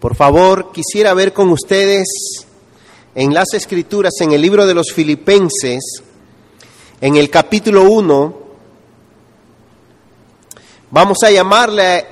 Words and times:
Por 0.00 0.14
favor, 0.14 0.70
quisiera 0.70 1.12
ver 1.12 1.32
con 1.32 1.48
ustedes 1.48 2.06
en 3.16 3.34
las 3.34 3.52
escrituras, 3.52 4.12
en 4.20 4.30
el 4.30 4.40
libro 4.40 4.64
de 4.64 4.72
los 4.74 4.92
filipenses, 4.92 6.04
en 7.00 7.16
el 7.16 7.28
capítulo 7.28 7.82
1, 7.82 8.38
vamos 10.92 11.18
a 11.24 11.32
llamarle 11.32 12.06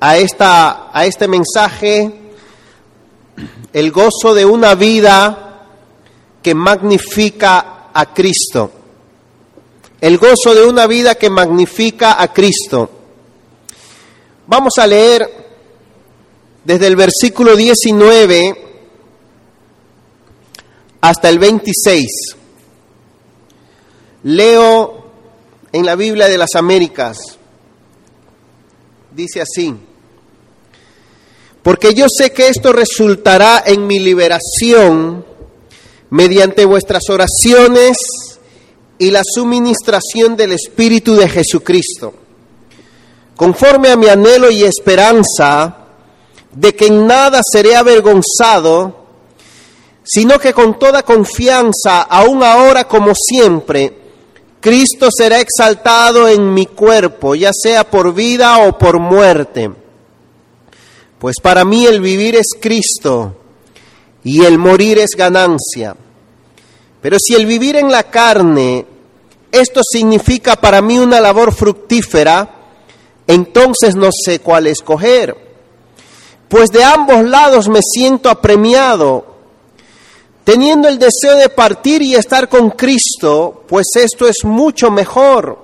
a, 0.00 0.16
esta, 0.16 0.88
a 0.96 1.04
este 1.04 1.28
mensaje 1.28 2.10
el 3.74 3.92
gozo 3.92 4.32
de 4.32 4.46
una 4.46 4.74
vida 4.74 5.66
que 6.42 6.54
magnifica 6.54 7.90
a 7.92 8.14
Cristo. 8.14 8.70
El 10.00 10.16
gozo 10.16 10.54
de 10.54 10.64
una 10.64 10.86
vida 10.86 11.16
que 11.16 11.28
magnifica 11.28 12.18
a 12.18 12.32
Cristo. 12.32 12.90
Vamos 14.46 14.78
a 14.78 14.86
leer 14.86 15.49
desde 16.64 16.86
el 16.86 16.96
versículo 16.96 17.56
19 17.56 18.70
hasta 21.00 21.28
el 21.28 21.38
26. 21.38 22.06
Leo 24.24 25.04
en 25.72 25.86
la 25.86 25.94
Biblia 25.94 26.28
de 26.28 26.38
las 26.38 26.54
Américas. 26.54 27.18
Dice 29.12 29.40
así, 29.40 29.74
porque 31.62 31.94
yo 31.94 32.06
sé 32.08 32.32
que 32.32 32.48
esto 32.48 32.72
resultará 32.72 33.62
en 33.66 33.86
mi 33.86 33.98
liberación 33.98 35.24
mediante 36.10 36.64
vuestras 36.64 37.02
oraciones 37.08 37.96
y 38.98 39.10
la 39.10 39.22
suministración 39.24 40.36
del 40.36 40.52
Espíritu 40.52 41.14
de 41.16 41.28
Jesucristo, 41.28 42.14
conforme 43.36 43.88
a 43.88 43.96
mi 43.96 44.08
anhelo 44.08 44.50
y 44.50 44.62
esperanza 44.64 45.79
de 46.52 46.74
que 46.74 46.86
en 46.86 47.06
nada 47.06 47.40
seré 47.44 47.76
avergonzado, 47.76 48.96
sino 50.02 50.38
que 50.38 50.52
con 50.52 50.78
toda 50.78 51.02
confianza, 51.02 52.02
aún 52.02 52.42
ahora 52.42 52.84
como 52.84 53.12
siempre, 53.14 53.96
Cristo 54.60 55.08
será 55.16 55.40
exaltado 55.40 56.28
en 56.28 56.52
mi 56.52 56.66
cuerpo, 56.66 57.34
ya 57.34 57.50
sea 57.52 57.88
por 57.88 58.12
vida 58.12 58.58
o 58.66 58.76
por 58.76 58.98
muerte. 58.98 59.70
Pues 61.18 61.36
para 61.40 61.64
mí 61.64 61.86
el 61.86 62.00
vivir 62.00 62.34
es 62.34 62.48
Cristo 62.60 63.36
y 64.24 64.44
el 64.44 64.58
morir 64.58 64.98
es 64.98 65.10
ganancia. 65.16 65.94
Pero 67.00 67.16
si 67.18 67.34
el 67.34 67.46
vivir 67.46 67.76
en 67.76 67.90
la 67.90 68.04
carne, 68.04 68.86
esto 69.52 69.80
significa 69.82 70.56
para 70.56 70.82
mí 70.82 70.98
una 70.98 71.20
labor 71.20 71.54
fructífera, 71.54 72.56
entonces 73.26 73.94
no 73.94 74.10
sé 74.12 74.40
cuál 74.40 74.66
escoger 74.66 75.49
pues 76.50 76.70
de 76.70 76.82
ambos 76.82 77.24
lados 77.24 77.68
me 77.68 77.78
siento 77.80 78.28
apremiado, 78.28 79.24
teniendo 80.42 80.88
el 80.88 80.98
deseo 80.98 81.36
de 81.36 81.48
partir 81.48 82.02
y 82.02 82.16
estar 82.16 82.48
con 82.48 82.70
Cristo, 82.70 83.62
pues 83.68 83.86
esto 83.94 84.26
es 84.26 84.38
mucho 84.42 84.90
mejor. 84.90 85.56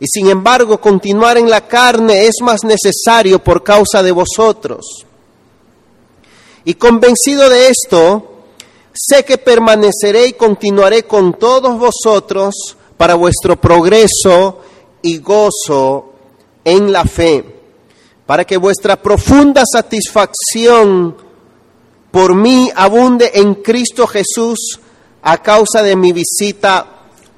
Y 0.00 0.06
sin 0.08 0.28
embargo, 0.28 0.80
continuar 0.80 1.38
en 1.38 1.48
la 1.48 1.68
carne 1.68 2.26
es 2.26 2.34
más 2.42 2.64
necesario 2.64 3.38
por 3.38 3.62
causa 3.62 4.02
de 4.02 4.10
vosotros. 4.10 5.06
Y 6.64 6.74
convencido 6.74 7.48
de 7.48 7.68
esto, 7.68 8.32
sé 8.92 9.24
que 9.24 9.38
permaneceré 9.38 10.26
y 10.26 10.32
continuaré 10.32 11.04
con 11.04 11.34
todos 11.34 11.78
vosotros 11.78 12.76
para 12.96 13.14
vuestro 13.14 13.60
progreso 13.60 14.58
y 15.02 15.18
gozo 15.18 16.10
en 16.64 16.90
la 16.90 17.04
fe 17.04 17.53
para 18.26 18.44
que 18.44 18.56
vuestra 18.56 19.00
profunda 19.00 19.62
satisfacción 19.70 21.16
por 22.10 22.34
mí 22.34 22.70
abunde 22.74 23.32
en 23.34 23.56
Cristo 23.56 24.06
Jesús 24.06 24.80
a 25.22 25.38
causa 25.38 25.82
de 25.82 25.96
mi 25.96 26.12
visita 26.12 26.86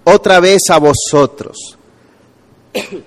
otra 0.04 0.38
vez 0.40 0.62
a 0.70 0.78
vosotros. 0.78 1.56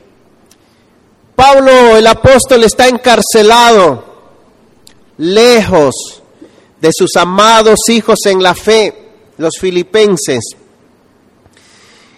Pablo 1.36 1.96
el 1.96 2.08
apóstol 2.08 2.64
está 2.64 2.88
encarcelado, 2.90 4.04
lejos 5.18 6.22
de 6.82 6.90
sus 6.92 7.16
amados 7.16 7.80
hijos 7.88 8.20
en 8.26 8.44
la 8.44 8.56
fe, 8.56 9.12
los 9.38 9.58
filipenses. 9.58 10.44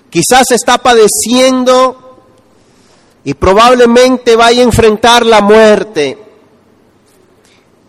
Quizás 0.10 0.52
está 0.52 0.80
padeciendo 0.80 2.01
y 3.24 3.34
probablemente 3.34 4.36
vaya 4.36 4.62
a 4.62 4.66
enfrentar 4.66 5.26
la 5.26 5.42
muerte. 5.42 6.18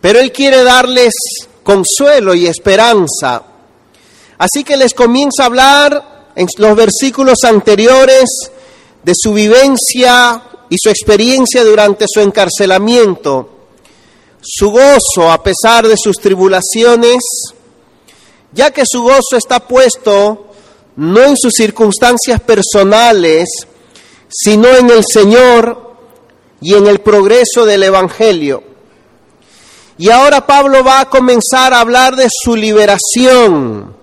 Pero 0.01 0.21
Él 0.21 0.33
quiere 0.33 0.63
darles 0.63 1.15
consuelo 1.63 2.35
y 2.35 2.47
esperanza. 2.47 3.43
Así 4.39 4.65
que 4.65 4.77
les 4.77 4.95
comienza 4.95 5.45
a 5.45 5.47
hablar 5.47 6.31
en 6.35 6.49
los 6.59 6.77
versículos 6.77 7.45
anteriores 7.45 8.29
de 9.03 9.13
su 9.15 9.33
vivencia 9.33 10.43
y 10.69 10.77
su 10.79 10.89
experiencia 10.89 11.65
durante 11.65 12.07
su 12.09 12.21
encarcelamiento, 12.21 13.49
su 14.41 14.71
gozo 14.71 15.31
a 15.31 15.43
pesar 15.43 15.87
de 15.87 15.97
sus 15.97 16.17
tribulaciones, 16.17 17.23
ya 18.53 18.71
que 18.71 18.83
su 18.85 19.03
gozo 19.03 19.37
está 19.37 19.61
puesto 19.61 20.47
no 20.97 21.23
en 21.23 21.37
sus 21.37 21.53
circunstancias 21.55 22.41
personales, 22.41 23.49
sino 24.33 24.69
en 24.69 24.91
el 24.91 25.05
Señor 25.05 25.95
y 26.61 26.75
en 26.75 26.87
el 26.87 27.01
progreso 27.01 27.67
del 27.67 27.83
Evangelio. 27.83 28.63
Y 29.99 30.11
ahora 30.11 30.47
Pablo 30.47 30.83
va 30.83 31.01
a 31.01 31.11
comenzar 31.11 31.75
a 31.75 31.81
hablar 31.81 32.17
de 32.17 32.29
su 32.31 32.57
liberación 32.57 33.95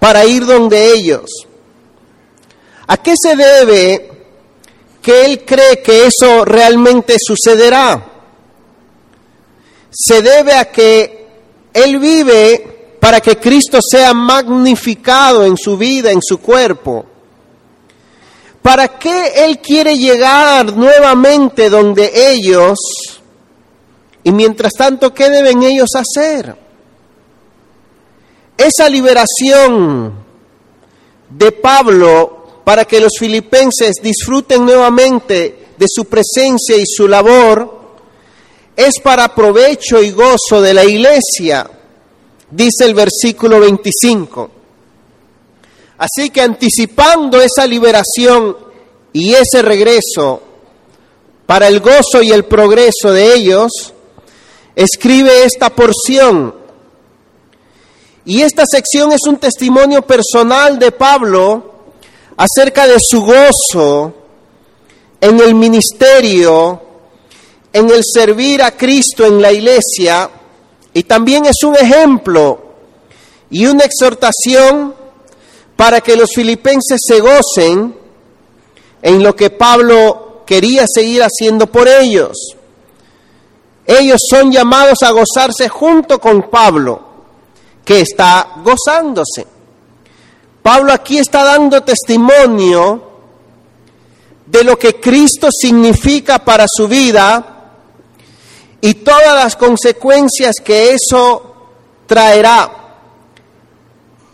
para 0.00 0.26
ir 0.26 0.44
donde 0.44 0.92
ellos. 0.92 1.30
¿A 2.88 2.96
qué 2.96 3.14
se 3.20 3.36
debe 3.36 4.10
que 5.00 5.24
él 5.24 5.44
cree 5.44 5.80
que 5.82 6.06
eso 6.06 6.44
realmente 6.44 7.16
sucederá? 7.24 8.04
Se 9.90 10.22
debe 10.22 10.54
a 10.54 10.70
que 10.70 11.28
él 11.72 11.98
vive 11.98 12.96
para 13.00 13.20
que 13.20 13.36
Cristo 13.36 13.78
sea 13.80 14.12
magnificado 14.12 15.44
en 15.44 15.56
su 15.56 15.76
vida, 15.76 16.10
en 16.10 16.20
su 16.20 16.38
cuerpo. 16.38 17.06
¿Para 18.66 18.98
qué 18.98 19.44
Él 19.44 19.60
quiere 19.60 19.96
llegar 19.96 20.76
nuevamente 20.76 21.70
donde 21.70 22.10
ellos? 22.32 22.76
Y 24.24 24.32
mientras 24.32 24.72
tanto, 24.72 25.14
¿qué 25.14 25.30
deben 25.30 25.62
ellos 25.62 25.90
hacer? 25.94 26.52
Esa 28.58 28.88
liberación 28.88 30.12
de 31.30 31.52
Pablo 31.52 32.62
para 32.64 32.84
que 32.84 32.98
los 32.98 33.12
filipenses 33.16 33.98
disfruten 34.02 34.64
nuevamente 34.64 35.66
de 35.78 35.86
su 35.88 36.06
presencia 36.06 36.76
y 36.76 36.86
su 36.86 37.06
labor 37.06 37.72
es 38.74 38.98
para 38.98 39.32
provecho 39.32 40.02
y 40.02 40.10
gozo 40.10 40.60
de 40.60 40.74
la 40.74 40.84
iglesia, 40.84 41.70
dice 42.50 42.84
el 42.84 42.94
versículo 42.94 43.60
25. 43.60 44.55
Así 45.98 46.30
que 46.30 46.42
anticipando 46.42 47.40
esa 47.40 47.66
liberación 47.66 48.56
y 49.12 49.32
ese 49.32 49.62
regreso 49.62 50.42
para 51.46 51.68
el 51.68 51.80
gozo 51.80 52.22
y 52.22 52.32
el 52.32 52.44
progreso 52.44 53.12
de 53.12 53.34
ellos, 53.34 53.94
escribe 54.74 55.44
esta 55.44 55.70
porción. 55.70 56.54
Y 58.24 58.42
esta 58.42 58.64
sección 58.66 59.12
es 59.12 59.20
un 59.26 59.38
testimonio 59.38 60.02
personal 60.02 60.78
de 60.78 60.92
Pablo 60.92 61.74
acerca 62.36 62.86
de 62.86 62.98
su 63.00 63.22
gozo 63.22 64.12
en 65.20 65.40
el 65.40 65.54
ministerio, 65.54 66.82
en 67.72 67.88
el 67.88 68.02
servir 68.04 68.62
a 68.62 68.76
Cristo 68.76 69.24
en 69.24 69.40
la 69.40 69.52
iglesia, 69.52 70.28
y 70.92 71.04
también 71.04 71.46
es 71.46 71.62
un 71.62 71.76
ejemplo 71.76 72.58
y 73.50 73.66
una 73.66 73.84
exhortación 73.84 74.94
para 75.76 76.00
que 76.00 76.16
los 76.16 76.30
filipenses 76.34 76.98
se 77.06 77.20
gocen 77.20 77.94
en 79.02 79.22
lo 79.22 79.36
que 79.36 79.50
Pablo 79.50 80.42
quería 80.46 80.84
seguir 80.92 81.22
haciendo 81.22 81.66
por 81.66 81.86
ellos. 81.86 82.56
Ellos 83.86 84.20
son 84.28 84.50
llamados 84.50 84.98
a 85.02 85.10
gozarse 85.10 85.68
junto 85.68 86.18
con 86.18 86.50
Pablo, 86.50 87.00
que 87.84 88.00
está 88.00 88.54
gozándose. 88.64 89.46
Pablo 90.62 90.92
aquí 90.92 91.18
está 91.18 91.44
dando 91.44 91.82
testimonio 91.82 93.02
de 94.46 94.64
lo 94.64 94.78
que 94.78 94.98
Cristo 94.98 95.48
significa 95.52 96.38
para 96.38 96.64
su 96.68 96.88
vida 96.88 97.72
y 98.80 98.94
todas 98.94 99.34
las 99.34 99.56
consecuencias 99.56 100.56
que 100.64 100.92
eso 100.92 101.54
traerá 102.06 102.85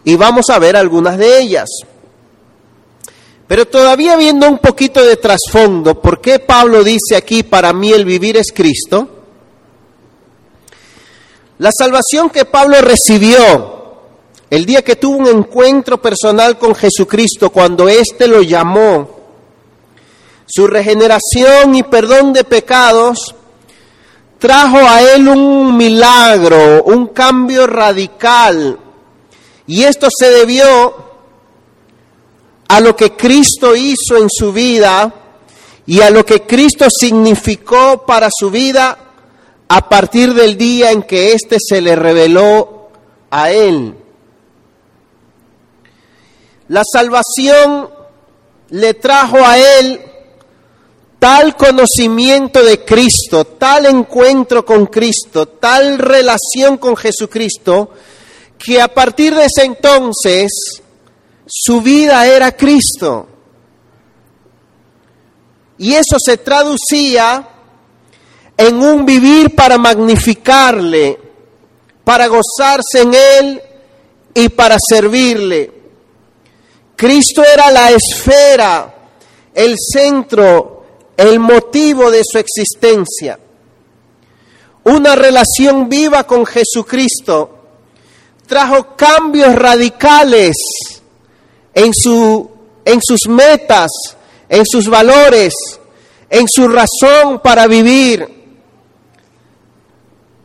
y 0.04 0.16
vamos 0.16 0.50
a 0.50 0.58
ver 0.58 0.76
algunas 0.76 1.18
de 1.18 1.40
ellas. 1.40 1.68
Pero 3.46 3.66
todavía 3.66 4.16
viendo 4.16 4.48
un 4.48 4.58
poquito 4.58 5.04
de 5.04 5.16
trasfondo, 5.16 6.00
¿por 6.00 6.20
qué 6.20 6.38
Pablo 6.38 6.82
dice 6.82 7.16
aquí, 7.16 7.42
para 7.42 7.72
mí 7.72 7.92
el 7.92 8.04
vivir 8.04 8.36
es 8.36 8.52
Cristo? 8.54 9.08
La 11.58 11.70
salvación 11.70 12.30
que 12.30 12.44
Pablo 12.44 12.80
recibió 12.80 13.72
el 14.52 14.66
día 14.66 14.82
que 14.82 14.96
tuvo 14.96 15.16
un 15.16 15.28
encuentro 15.28 16.02
personal 16.02 16.58
con 16.58 16.74
Jesucristo, 16.74 17.48
cuando 17.48 17.88
éste 17.88 18.26
lo 18.28 18.42
llamó, 18.42 19.08
su 20.46 20.66
regeneración 20.66 21.74
y 21.74 21.82
perdón 21.84 22.34
de 22.34 22.44
pecados, 22.44 23.34
trajo 24.38 24.76
a 24.76 25.00
él 25.00 25.26
un 25.26 25.74
milagro, 25.74 26.84
un 26.84 27.06
cambio 27.06 27.66
radical. 27.66 28.78
Y 29.72 29.84
esto 29.84 30.08
se 30.14 30.30
debió 30.30 30.94
a 32.68 32.80
lo 32.80 32.94
que 32.94 33.12
Cristo 33.16 33.74
hizo 33.74 34.18
en 34.18 34.28
su 34.28 34.52
vida 34.52 35.14
y 35.86 36.02
a 36.02 36.10
lo 36.10 36.26
que 36.26 36.42
Cristo 36.42 36.88
significó 36.90 38.04
para 38.04 38.28
su 38.30 38.50
vida 38.50 38.98
a 39.68 39.88
partir 39.88 40.34
del 40.34 40.58
día 40.58 40.90
en 40.90 41.02
que 41.04 41.32
éste 41.32 41.56
se 41.58 41.80
le 41.80 41.96
reveló 41.96 42.90
a 43.30 43.50
él. 43.50 43.94
La 46.68 46.82
salvación 46.84 47.88
le 48.68 48.92
trajo 48.92 49.38
a 49.38 49.56
él 49.56 50.02
tal 51.18 51.56
conocimiento 51.56 52.62
de 52.62 52.84
Cristo, 52.84 53.46
tal 53.46 53.86
encuentro 53.86 54.66
con 54.66 54.84
Cristo, 54.84 55.48
tal 55.48 55.96
relación 55.96 56.76
con 56.76 56.94
Jesucristo, 56.94 57.92
que 58.62 58.80
a 58.80 58.88
partir 58.88 59.34
de 59.34 59.46
ese 59.46 59.64
entonces 59.64 60.50
su 61.46 61.82
vida 61.82 62.26
era 62.26 62.56
Cristo. 62.56 63.26
Y 65.78 65.94
eso 65.94 66.16
se 66.24 66.36
traducía 66.36 67.48
en 68.56 68.76
un 68.76 69.04
vivir 69.04 69.56
para 69.56 69.78
magnificarle, 69.78 71.18
para 72.04 72.28
gozarse 72.28 73.00
en 73.02 73.14
Él 73.14 73.62
y 74.34 74.48
para 74.50 74.76
servirle. 74.78 75.72
Cristo 76.94 77.42
era 77.42 77.68
la 77.70 77.90
esfera, 77.90 78.94
el 79.54 79.74
centro, 79.76 80.84
el 81.16 81.40
motivo 81.40 82.12
de 82.12 82.22
su 82.24 82.38
existencia. 82.38 83.40
Una 84.84 85.16
relación 85.16 85.88
viva 85.88 86.24
con 86.24 86.46
Jesucristo 86.46 87.61
trajo 88.52 88.94
cambios 88.96 89.54
radicales 89.54 90.54
en, 91.72 91.94
su, 91.94 92.50
en 92.84 93.00
sus 93.02 93.20
metas, 93.26 93.90
en 94.46 94.66
sus 94.66 94.90
valores, 94.90 95.54
en 96.28 96.44
su 96.46 96.68
razón 96.68 97.40
para 97.42 97.66
vivir. 97.66 98.28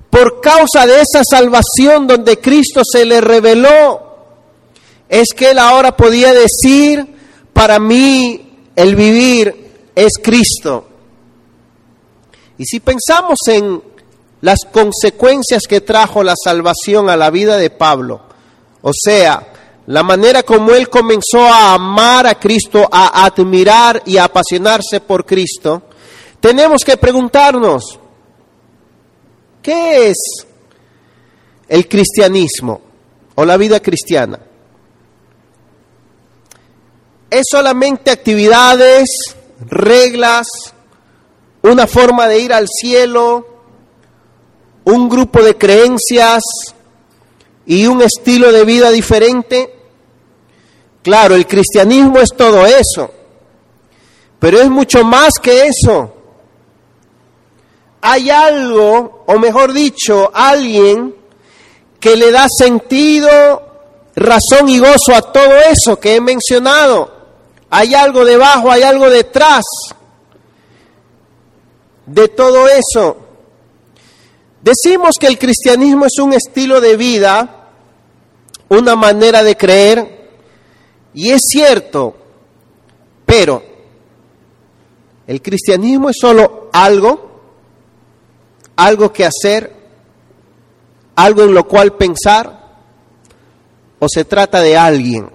Por 0.09 0.39
causa 0.39 0.85
de 0.85 1.01
esa 1.01 1.21
salvación 1.29 2.07
donde 2.07 2.39
Cristo 2.39 2.81
se 2.89 3.03
le 3.03 3.19
reveló, 3.19 4.15
es 5.09 5.27
que 5.35 5.51
él 5.51 5.59
ahora 5.59 5.97
podía 5.97 6.31
decir, 6.31 7.05
para 7.51 7.77
mí 7.77 8.69
el 8.73 8.95
vivir 8.95 9.89
es 9.93 10.13
Cristo. 10.23 10.87
Y 12.57 12.63
si 12.63 12.79
pensamos 12.79 13.37
en 13.47 13.81
las 14.41 14.59
consecuencias 14.71 15.63
que 15.67 15.81
trajo 15.81 16.23
la 16.23 16.35
salvación 16.41 17.09
a 17.09 17.17
la 17.17 17.29
vida 17.29 17.57
de 17.57 17.69
Pablo, 17.69 18.21
o 18.81 18.91
sea, 18.93 19.53
la 19.87 20.03
manera 20.03 20.43
como 20.43 20.73
él 20.73 20.89
comenzó 20.89 21.39
a 21.41 21.73
amar 21.73 22.27
a 22.27 22.35
Cristo, 22.35 22.87
a 22.91 23.25
admirar 23.25 24.03
y 24.05 24.17
a 24.17 24.25
apasionarse 24.25 24.99
por 24.99 25.25
Cristo, 25.25 25.83
tenemos 26.39 26.83
que 26.83 26.97
preguntarnos, 26.97 27.99
¿qué 29.61 30.09
es 30.09 30.17
el 31.67 31.87
cristianismo 31.87 32.81
o 33.35 33.45
la 33.45 33.57
vida 33.57 33.79
cristiana? 33.79 34.39
¿Es 37.29 37.45
solamente 37.49 38.11
actividades, 38.11 39.09
reglas, 39.65 40.47
una 41.61 41.87
forma 41.87 42.27
de 42.27 42.39
ir 42.39 42.53
al 42.53 42.67
cielo, 42.67 43.56
un 44.87 45.09
grupo 45.09 45.43
de 45.43 45.57
creencias 45.57 46.41
y 47.65 47.87
un 47.87 48.01
estilo 48.01 48.53
de 48.53 48.63
vida 48.63 48.89
diferente? 48.89 49.73
Claro, 51.03 51.35
el 51.35 51.45
cristianismo 51.45 52.19
es 52.19 52.29
todo 52.35 52.65
eso, 52.65 53.11
pero 54.39 54.61
es 54.61 54.69
mucho 54.69 55.03
más 55.03 55.33
que 55.41 55.67
eso. 55.67 56.13
Hay 57.99 58.29
algo, 58.29 59.25
o 59.27 59.37
mejor 59.37 59.73
dicho, 59.73 60.31
alguien 60.33 61.13
que 61.99 62.15
le 62.15 62.31
da 62.31 62.47
sentido, 62.47 63.61
razón 64.15 64.69
y 64.69 64.79
gozo 64.79 65.13
a 65.13 65.33
todo 65.33 65.53
eso 65.69 65.99
que 65.99 66.15
he 66.15 66.21
mencionado. 66.21 67.13
Hay 67.69 67.93
algo 67.93 68.23
debajo, 68.23 68.71
hay 68.71 68.83
algo 68.83 69.09
detrás 69.09 69.65
de 72.05 72.29
todo 72.29 72.69
eso. 72.69 73.26
Decimos 74.67 75.15
que 75.17 75.27
el 75.27 75.39
cristianismo 75.39 76.07
es 76.07 76.19
un 76.19 76.33
estilo 76.33 76.81
de 76.81 76.97
vida, 76.97 77.69
una 78.67 78.97
manera 78.97 79.41
de 79.41 79.55
creer, 79.55 80.29
y 81.13 81.29
es 81.29 81.39
cierto, 81.47 82.13
pero 83.25 83.63
el 85.25 85.41
cristianismo 85.41 86.09
es 86.09 86.17
solo 86.19 86.69
algo, 86.73 87.39
algo 88.75 89.13
que 89.13 89.23
hacer, 89.23 89.73
algo 91.15 91.43
en 91.43 91.53
lo 91.53 91.65
cual 91.65 91.93
pensar, 91.93 92.67
o 93.99 94.07
se 94.09 94.25
trata 94.25 94.59
de 94.59 94.75
alguien. 94.75 95.29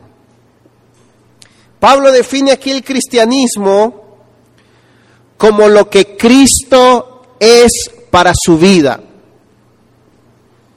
Pablo 1.81 2.13
define 2.13 2.53
aquí 2.53 2.71
el 2.71 2.85
cristianismo 2.85 4.19
como 5.39 5.69
lo 5.69 5.89
que 5.89 6.19
Cristo 6.19 7.37
es 7.41 7.91
para 8.11 8.35
su 8.35 8.59
vida 8.59 9.05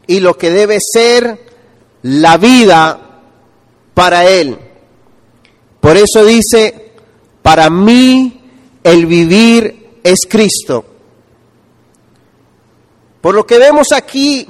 y 0.08 0.20
lo 0.20 0.38
que 0.38 0.52
debe 0.52 0.78
ser 0.80 1.40
la 2.02 2.38
vida 2.38 3.22
para 3.94 4.30
él. 4.30 4.58
Por 5.80 5.98
eso 5.98 6.26
dice, 6.26 6.92
para 7.42 7.70
mí 7.70 8.42
el 8.84 9.06
vivir 9.06 10.00
es 10.04 10.20
Cristo. 10.30 10.86
Por 13.22 13.34
lo 13.34 13.46
que 13.46 13.58
vemos 13.58 13.88
aquí, 13.92 14.46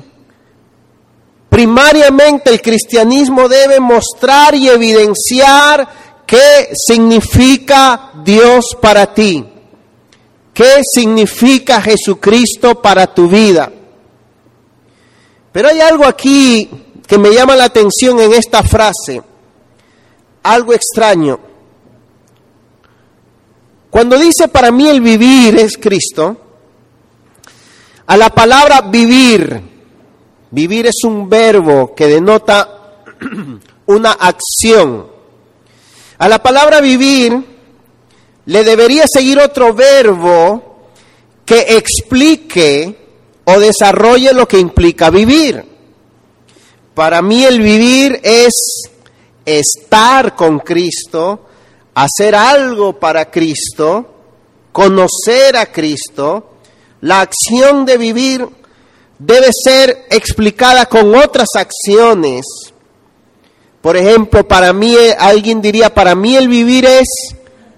primariamente 1.50 2.50
el 2.50 2.62
cristianismo 2.62 3.48
debe 3.48 3.80
mostrar 3.80 4.54
y 4.56 4.68
evidenciar 4.68 5.88
qué 6.26 6.70
significa 6.74 8.12
Dios 8.26 8.66
para 8.82 9.14
ti, 9.14 9.46
qué 10.54 10.82
significa 10.94 11.82
Jesucristo 11.82 12.82
para 12.82 13.14
tu 13.14 13.30
vida. 13.30 13.72
Pero 15.56 15.70
hay 15.70 15.80
algo 15.80 16.06
aquí 16.06 16.70
que 17.08 17.18
me 17.18 17.32
llama 17.32 17.56
la 17.56 17.64
atención 17.64 18.20
en 18.20 18.34
esta 18.34 18.62
frase 18.62 19.24
algo 20.44 20.74
extraño. 20.74 21.40
Cuando 23.90 24.20
dice 24.20 24.50
para 24.50 24.70
mí 24.70 24.90
el 24.90 25.00
vivir 25.00 25.56
es 25.56 25.78
Cristo, 25.78 26.36
a 28.06 28.18
la 28.18 28.32
palabra 28.32 28.82
vivir, 28.82 29.62
vivir 30.52 30.88
es 30.88 31.06
un 31.06 31.30
verbo 31.30 31.96
que 31.96 32.08
denota 32.08 32.98
una 33.86 34.12
acción. 34.12 35.08
A 36.18 36.28
la 36.28 36.44
palabra 36.44 36.82
vivir 36.82 37.34
le 38.46 38.64
debería 38.66 39.06
seguir 39.08 39.40
otro 39.40 39.74
verbo 39.74 40.90
que 41.46 41.78
explique 41.78 43.05
o 43.46 43.60
desarrolle 43.60 44.34
lo 44.34 44.48
que 44.48 44.60
implica 44.60 45.10
vivir. 45.10 45.64
Para 46.94 47.22
mí 47.22 47.44
el 47.44 47.62
vivir 47.62 48.20
es 48.24 48.90
estar 49.46 50.36
con 50.36 50.60
Cristo, 50.60 51.46
hacer 51.94 52.36
algo 52.36 53.00
para 53.00 53.30
Cristo, 53.30 54.14
conocer 54.72 55.56
a 55.56 55.68
Cristo, 55.68 56.52
la 57.02 57.22
acción 57.22 57.86
de 57.86 57.98
vivir 57.98 58.48
debe 59.20 59.50
ser 59.54 60.06
explicada 60.10 60.88
con 60.88 61.14
otras 61.16 61.50
acciones. 61.56 62.46
Por 63.82 63.96
ejemplo, 63.96 64.48
para 64.48 64.74
mí, 64.74 64.96
alguien 65.20 65.62
diría, 65.62 65.94
para 65.94 66.16
mí 66.16 66.36
el 66.36 66.48
vivir 66.48 66.86
es 66.86 67.08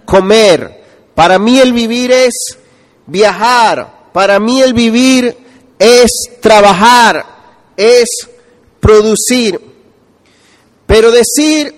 comer, 0.05 0.83
para 1.13 1.37
mí 1.37 1.59
el 1.59 1.73
vivir 1.73 2.11
es 2.11 2.33
viajar, 3.05 4.09
para 4.13 4.39
mí 4.39 4.61
el 4.61 4.73
vivir 4.73 5.46
es 5.79 6.11
trabajar, 6.41 7.25
es 7.75 8.07
producir. 8.79 9.59
Pero 10.85 11.11
decir, 11.11 11.75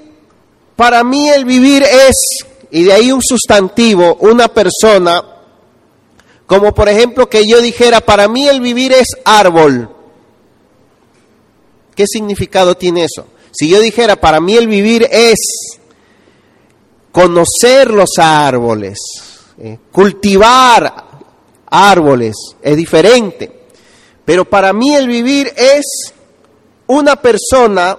para 0.76 1.04
mí 1.04 1.30
el 1.30 1.46
vivir 1.46 1.84
es, 1.84 2.16
y 2.72 2.84
de 2.84 2.94
ahí 2.94 3.12
un 3.12 3.22
sustantivo, 3.22 4.16
una 4.22 4.48
persona, 4.48 5.24
como 6.46 6.74
por 6.74 6.88
ejemplo 6.88 7.30
que 7.30 7.44
yo 7.48 7.62
dijera, 7.62 8.02
para 8.02 8.28
mí 8.28 8.48
el 8.48 8.62
vivir 8.62 8.94
es 8.94 9.08
árbol. 9.26 9.90
¿Qué 11.96 12.06
significado 12.08 12.76
tiene 12.76 13.04
eso? 13.04 13.28
Si 13.52 13.68
yo 13.68 13.82
dijera, 13.82 14.16
para 14.16 14.40
mí 14.40 14.56
el 14.56 14.68
vivir 14.68 15.08
es 15.12 15.38
conocer 17.12 17.90
los 17.92 18.12
árboles, 18.18 18.98
eh, 19.58 19.78
cultivar 19.92 21.06
árboles, 21.70 22.36
es 22.62 22.78
diferente. 22.78 23.59
Pero 24.30 24.46
para 24.46 24.74
mí 24.74 24.94
el 24.94 25.08
vivir 25.08 25.52
es 25.58 26.14
una 26.86 27.16
persona, 27.16 27.98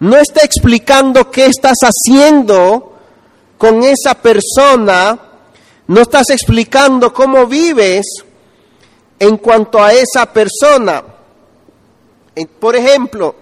no 0.00 0.16
está 0.16 0.40
explicando 0.42 1.30
qué 1.30 1.46
estás 1.46 1.76
haciendo 1.82 2.98
con 3.56 3.84
esa 3.84 4.20
persona, 4.20 5.16
no 5.86 6.00
estás 6.00 6.30
explicando 6.30 7.12
cómo 7.12 7.46
vives 7.46 8.06
en 9.20 9.36
cuanto 9.36 9.80
a 9.80 9.92
esa 9.92 10.26
persona. 10.32 11.04
Por 12.58 12.74
ejemplo, 12.74 13.36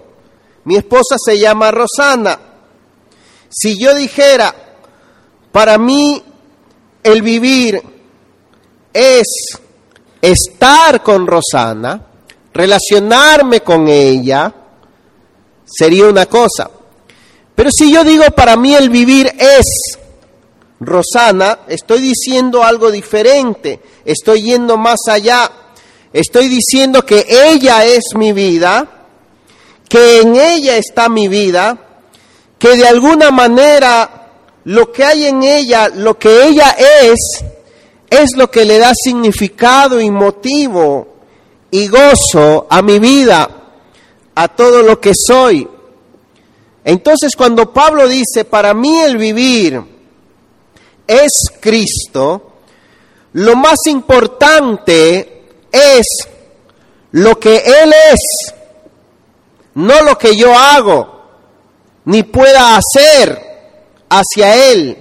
mi 0.65 0.75
esposa 0.75 1.15
se 1.17 1.39
llama 1.39 1.71
Rosana. 1.71 2.39
Si 3.49 3.79
yo 3.79 3.95
dijera, 3.95 4.53
para 5.51 5.79
mí 5.79 6.21
el 7.01 7.23
vivir 7.23 7.81
es 8.93 9.25
estar 10.21 11.03
con 11.03 11.27
Rosana, 11.27 12.01
relacionarme 12.53 13.61
con 13.61 13.87
ella, 13.87 14.53
sería 15.65 16.05
una 16.05 16.25
cosa. 16.25 16.69
Pero 17.55 17.69
si 17.71 17.91
yo 17.91 18.03
digo, 18.03 18.23
para 18.35 18.55
mí 18.57 18.75
el 18.75 18.89
vivir 18.89 19.31
es 19.37 19.97
Rosana, 20.79 21.59
estoy 21.67 22.01
diciendo 22.01 22.63
algo 22.63 22.91
diferente, 22.91 23.79
estoy 24.03 24.43
yendo 24.43 24.77
más 24.77 24.99
allá, 25.07 25.49
estoy 26.11 26.49
diciendo 26.49 27.05
que 27.05 27.25
ella 27.29 27.85
es 27.85 28.15
mi 28.15 28.33
vida, 28.33 28.87
que 29.87 30.21
en 30.21 30.35
ella 30.35 30.77
está 30.77 31.07
mi 31.07 31.27
vida, 31.27 31.77
que 32.59 32.75
de 32.75 32.87
alguna 32.87 33.31
manera 33.31 34.29
lo 34.65 34.91
que 34.91 35.03
hay 35.03 35.25
en 35.25 35.43
ella, 35.43 35.89
lo 35.89 36.17
que 36.17 36.47
ella 36.47 36.71
es, 36.71 37.43
es 38.15 38.35
lo 38.35 38.49
que 38.49 38.65
le 38.65 38.77
da 38.77 38.93
significado 38.95 39.99
y 39.99 40.11
motivo 40.11 41.15
y 41.71 41.87
gozo 41.87 42.67
a 42.69 42.81
mi 42.81 42.99
vida, 42.99 43.49
a 44.35 44.47
todo 44.49 44.81
lo 44.81 44.99
que 44.99 45.11
soy. 45.15 45.67
Entonces 46.83 47.35
cuando 47.35 47.73
Pablo 47.73 48.07
dice, 48.07 48.45
para 48.45 48.73
mí 48.73 48.99
el 48.99 49.17
vivir 49.17 49.81
es 51.07 51.31
Cristo, 51.59 52.53
lo 53.33 53.55
más 53.55 53.79
importante 53.87 55.43
es 55.71 56.05
lo 57.11 57.39
que 57.39 57.57
Él 57.57 57.93
es 58.11 58.53
no 59.75 60.01
lo 60.03 60.17
que 60.17 60.35
yo 60.35 60.53
hago, 60.53 61.21
ni 62.05 62.23
pueda 62.23 62.77
hacer 62.77 63.41
hacia 64.09 64.71
Él, 64.71 64.97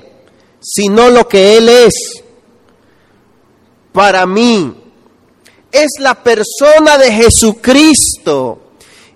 sino 0.61 1.11
lo 1.11 1.27
que 1.29 1.57
Él 1.57 1.69
es. 1.69 2.24
Para 3.95 4.27
mí 4.27 4.75
es 5.71 5.87
la 6.01 6.21
persona 6.21 6.99
de 6.99 7.13
Jesucristo 7.13 8.73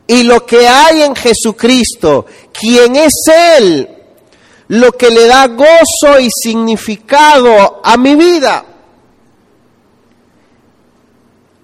y 0.06 0.22
lo 0.22 0.46
que 0.46 0.68
hay 0.68 1.02
en 1.02 1.16
Jesucristo, 1.16 2.26
quien 2.52 2.94
es 2.94 3.12
Él, 3.58 3.88
lo 4.68 4.92
que 4.92 5.10
le 5.10 5.26
da 5.26 5.48
gozo 5.48 6.20
y 6.20 6.28
significado 6.30 7.80
a 7.82 7.96
mi 7.96 8.14
vida. 8.14 8.64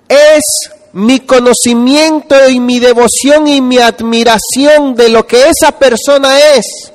Es 0.09 0.73
mi 0.95 1.21
conocimiento 1.21 2.49
y 2.49 2.59
mi 2.59 2.81
devoción 2.81 3.47
y 3.47 3.61
mi 3.61 3.79
admiración 3.79 4.97
de 4.97 5.09
lo 5.09 5.25
que 5.25 5.51
esa 5.51 5.79
persona 5.79 6.41
es, 6.57 6.93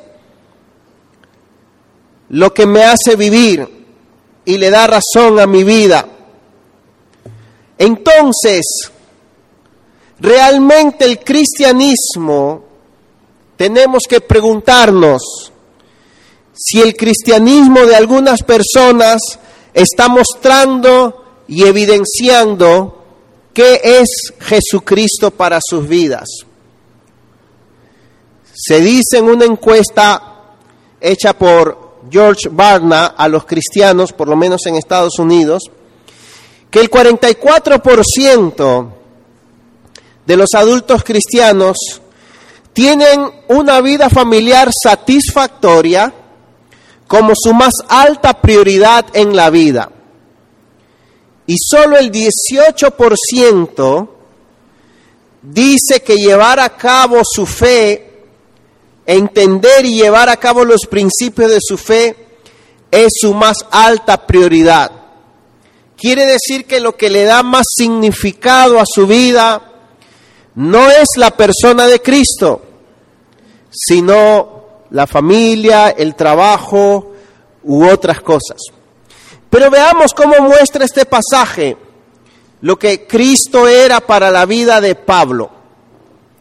lo 2.28 2.54
que 2.54 2.66
me 2.66 2.84
hace 2.84 3.16
vivir 3.16 3.79
y 4.50 4.58
le 4.58 4.72
da 4.72 4.88
razón 4.88 5.40
a 5.40 5.46
mi 5.46 5.64
vida. 5.64 6.08
Entonces, 7.78 8.66
realmente 10.20 11.06
el 11.06 11.20
cristianismo, 11.20 12.64
tenemos 13.56 14.04
que 14.10 14.22
preguntarnos 14.22 15.52
si 16.54 16.82
el 16.82 16.96
cristianismo 16.96 17.86
de 17.86 17.96
algunas 17.96 18.42
personas 18.42 19.22
está 19.74 20.08
mostrando 20.08 21.44
y 21.48 21.64
evidenciando 21.64 22.96
¿Qué 23.54 23.82
es 23.84 24.08
Jesucristo 24.40 25.32
para 25.32 25.60
sus 25.62 25.86
vidas? 25.86 26.30
Se 28.54 28.80
dice 28.80 29.18
en 29.18 29.26
una 29.26 29.44
encuesta 29.44 30.56
hecha 31.02 31.34
por 31.34 31.89
George 32.10 32.50
Barna 32.50 33.08
a 33.08 33.28
los 33.28 33.46
cristianos, 33.46 34.14
por 34.14 34.28
lo 34.28 34.36
menos 34.36 34.66
en 34.66 34.76
Estados 34.76 35.20
Unidos, 35.20 35.64
que 36.70 36.80
el 36.80 36.90
44% 36.90 38.90
de 40.26 40.38
los 40.38 40.50
adultos 40.54 41.04
cristianos 41.04 41.78
tienen 42.74 43.32
una 43.48 43.82
vida 43.82 44.10
familiar 44.10 44.70
satisfactoria 44.84 46.14
como 47.08 47.34
su 47.36 47.54
más 47.54 47.74
alta 47.88 48.40
prioridad 48.40 49.06
en 49.14 49.36
la 49.36 49.50
vida. 49.50 49.92
Y 51.48 51.56
solo 51.58 51.98
el 51.98 52.12
18% 52.12 54.10
dice 55.42 56.04
que 56.04 56.18
llevar 56.18 56.60
a 56.60 56.70
cabo 56.70 57.22
su 57.24 57.48
fe, 57.48 58.09
entender 59.10 59.86
y 59.86 59.96
llevar 59.96 60.30
a 60.30 60.38
cabo 60.38 60.64
los 60.64 60.82
principios 60.88 61.50
de 61.50 61.58
su 61.60 61.78
fe 61.78 62.16
es 62.92 63.08
su 63.20 63.34
más 63.34 63.66
alta 63.72 64.28
prioridad. 64.28 64.92
Quiere 65.98 66.26
decir 66.26 66.66
que 66.66 66.80
lo 66.80 66.96
que 66.96 67.10
le 67.10 67.24
da 67.24 67.42
más 67.42 67.66
significado 67.76 68.80
a 68.80 68.86
su 68.86 69.08
vida 69.08 69.64
no 70.56 70.90
es 70.92 71.08
la 71.18 71.32
persona 71.32 71.88
de 71.88 72.02
Cristo, 72.02 72.62
sino 73.72 74.64
la 74.92 75.08
familia, 75.08 75.90
el 75.90 76.14
trabajo 76.14 77.14
u 77.64 77.88
otras 77.88 78.22
cosas. 78.22 78.60
Pero 79.50 79.72
veamos 79.72 80.14
cómo 80.14 80.36
muestra 80.40 80.86
este 80.86 81.06
pasaje 81.06 81.76
lo 82.62 82.78
que 82.78 83.08
Cristo 83.08 83.68
era 83.68 84.02
para 84.02 84.30
la 84.30 84.46
vida 84.46 84.80
de 84.82 84.94
Pablo. 84.94 85.50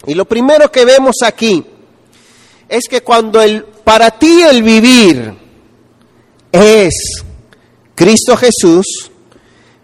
Y 0.07 0.15
lo 0.15 0.27
primero 0.27 0.71
que 0.71 0.85
vemos 0.85 1.17
aquí 1.25 1.65
es 2.69 2.85
que 2.89 3.03
cuando 3.03 3.41
el, 3.41 3.65
para 3.65 4.11
ti 4.11 4.43
el 4.43 4.63
vivir 4.63 5.35
es 6.53 7.25
Cristo 7.95 8.37
Jesús, 8.37 9.11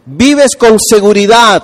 vives 0.06 0.56
con 0.56 0.78
seguridad 0.78 1.62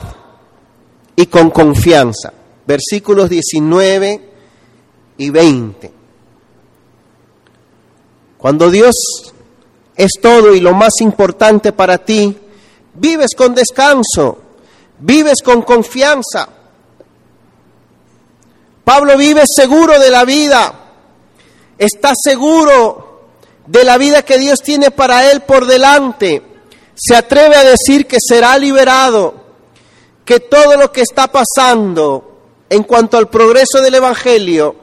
y 1.17 1.27
con 1.27 1.51
confianza. 1.51 2.33
Versículos 2.67 3.29
19 3.29 4.21
y 5.19 5.31
20. 5.31 5.93
Cuando 8.39 8.71
Dios 8.71 8.95
es 9.95 10.13
todo 10.21 10.55
y 10.55 10.61
lo 10.61 10.73
más 10.73 10.95
importante 11.01 11.73
para 11.73 11.99
ti, 11.99 12.37
vives 12.95 13.35
con 13.37 13.55
descanso, 13.55 14.39
vives 14.99 15.43
con 15.43 15.63
confianza. 15.63 16.49
Pablo 18.83 19.17
vive 19.19 19.43
seguro 19.47 19.99
de 19.99 20.11
la 20.11 20.25
vida, 20.25 20.90
está 21.81 22.13
seguro 22.15 23.31
de 23.67 23.83
la 23.83 23.99
vida 23.99 24.23
que 24.23 24.39
Dios 24.39 24.61
tiene 24.61 24.93
para 24.93 25.33
él 25.33 25.41
por 25.41 25.67
delante, 25.67 26.43
se 26.95 27.17
atreve 27.17 27.57
a 27.57 27.65
decir 27.65 28.07
que 28.07 28.19
será 28.21 28.57
liberado, 28.57 29.35
que 30.25 30.39
todo 30.39 30.77
lo 30.77 30.93
que 30.93 31.01
está 31.01 31.33
pasando 31.33 32.39
en 32.69 32.85
cuanto 32.85 33.17
al 33.17 33.29
progreso 33.29 33.81
del 33.83 33.97
Evangelio, 33.97 34.77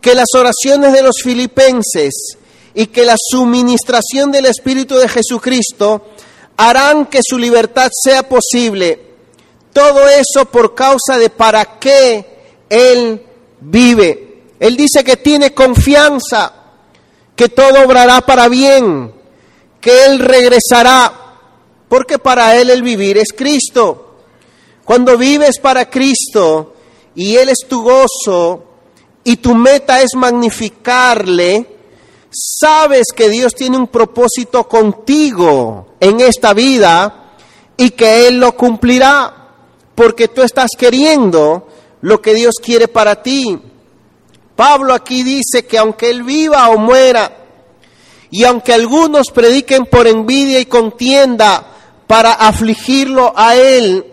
que 0.00 0.16
las 0.16 0.28
oraciones 0.34 0.92
de 0.92 1.02
los 1.02 1.22
filipenses, 1.22 2.38
y 2.74 2.86
que 2.86 3.04
la 3.04 3.16
suministración 3.18 4.30
del 4.30 4.46
Espíritu 4.46 4.96
de 4.96 5.08
Jesucristo 5.08 6.02
harán 6.56 7.06
que 7.06 7.20
su 7.22 7.38
libertad 7.38 7.90
sea 7.92 8.28
posible. 8.28 9.10
Todo 9.72 10.08
eso 10.08 10.46
por 10.46 10.74
causa 10.74 11.18
de 11.18 11.30
para 11.30 11.78
qué 11.78 12.26
Él 12.68 13.24
vive. 13.60 14.29
Él 14.60 14.76
dice 14.76 15.02
que 15.02 15.16
tiene 15.16 15.54
confianza, 15.54 16.52
que 17.34 17.48
todo 17.48 17.82
obrará 17.82 18.20
para 18.20 18.46
bien, 18.48 19.12
que 19.80 20.04
Él 20.04 20.18
regresará, 20.18 21.12
porque 21.88 22.18
para 22.18 22.56
Él 22.56 22.68
el 22.68 22.82
vivir 22.82 23.16
es 23.16 23.32
Cristo. 23.34 24.18
Cuando 24.84 25.16
vives 25.16 25.58
para 25.58 25.88
Cristo 25.88 26.74
y 27.14 27.36
Él 27.36 27.48
es 27.48 27.66
tu 27.66 27.82
gozo 27.82 28.64
y 29.24 29.36
tu 29.36 29.54
meta 29.54 30.02
es 30.02 30.10
magnificarle, 30.14 31.66
sabes 32.30 33.06
que 33.16 33.30
Dios 33.30 33.54
tiene 33.54 33.78
un 33.78 33.88
propósito 33.88 34.68
contigo 34.68 35.94
en 36.00 36.20
esta 36.20 36.52
vida 36.52 37.32
y 37.78 37.90
que 37.90 38.28
Él 38.28 38.38
lo 38.38 38.54
cumplirá 38.56 39.48
porque 39.94 40.28
tú 40.28 40.42
estás 40.42 40.70
queriendo 40.76 41.66
lo 42.02 42.20
que 42.20 42.34
Dios 42.34 42.56
quiere 42.62 42.88
para 42.88 43.22
ti. 43.22 43.69
Pablo 44.60 44.92
aquí 44.92 45.22
dice 45.22 45.64
que 45.66 45.78
aunque 45.78 46.10
él 46.10 46.22
viva 46.22 46.68
o 46.68 46.76
muera, 46.76 47.34
y 48.30 48.44
aunque 48.44 48.74
algunos 48.74 49.30
prediquen 49.30 49.86
por 49.86 50.06
envidia 50.06 50.60
y 50.60 50.66
contienda 50.66 51.64
para 52.06 52.32
afligirlo 52.32 53.32
a 53.34 53.56
él, 53.56 54.04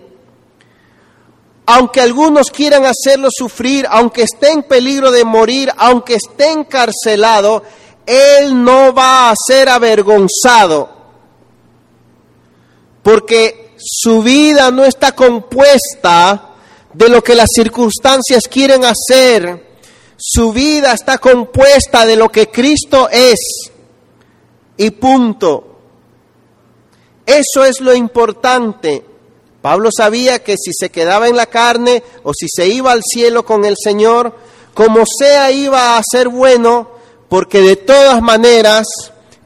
aunque 1.65 1.99
algunos 1.99 2.49
quieran 2.49 2.85
hacerlo 2.85 3.27
sufrir, 3.29 3.87
aunque 3.89 4.23
esté 4.23 4.51
en 4.53 4.63
peligro 4.63 5.11
de 5.11 5.25
morir, 5.25 5.69
aunque 5.75 6.15
esté 6.15 6.53
encarcelado, 6.53 7.63
él 8.05 8.63
no 8.63 8.93
va 8.93 9.29
a 9.29 9.33
ser 9.35 9.67
avergonzado, 9.67 10.89
porque 13.03 13.75
su 13.77 14.23
vida 14.23 14.71
no 14.71 14.85
está 14.85 15.11
compuesta 15.11 16.51
de 16.93 17.09
lo 17.09 17.21
que 17.21 17.35
las 17.35 17.49
circunstancias 17.53 18.43
quieren 18.49 18.85
hacer, 18.85 19.66
su 20.17 20.51
vida 20.51 20.93
está 20.93 21.19
compuesta 21.19 22.05
de 22.05 22.15
lo 22.15 22.29
que 22.29 22.49
Cristo 22.49 23.07
es 23.11 23.71
y 24.75 24.89
punto. 24.91 25.77
Eso 27.25 27.65
es 27.65 27.81
lo 27.81 27.93
importante. 27.93 29.05
Pablo 29.61 29.89
sabía 29.95 30.43
que 30.43 30.55
si 30.57 30.71
se 30.73 30.89
quedaba 30.89 31.27
en 31.27 31.35
la 31.35 31.45
carne 31.45 32.03
o 32.23 32.33
si 32.33 32.47
se 32.49 32.67
iba 32.67 32.91
al 32.91 33.01
cielo 33.03 33.45
con 33.45 33.65
el 33.65 33.75
Señor, 33.77 34.33
como 34.73 35.03
sea 35.05 35.51
iba 35.51 35.97
a 35.97 36.03
ser 36.09 36.29
bueno, 36.29 36.89
porque 37.29 37.61
de 37.61 37.75
todas 37.75 38.21
maneras 38.21 38.87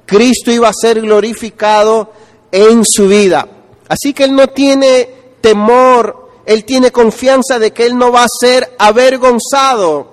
Cristo 0.05 0.51
iba 0.51 0.69
a 0.69 0.73
ser 0.73 1.01
glorificado 1.01 2.11
en 2.51 2.85
su 2.85 3.07
vida. 3.07 3.47
Así 3.87 4.13
que 4.13 4.25
él 4.25 4.35
no 4.35 4.47
tiene 4.47 5.09
temor, 5.41 6.29
él 6.45 6.65
tiene 6.65 6.91
confianza 6.91 7.59
de 7.59 7.71
que 7.71 7.85
él 7.85 7.97
no 7.97 8.11
va 8.11 8.23
a 8.23 8.39
ser 8.39 8.75
avergonzado. 8.77 10.10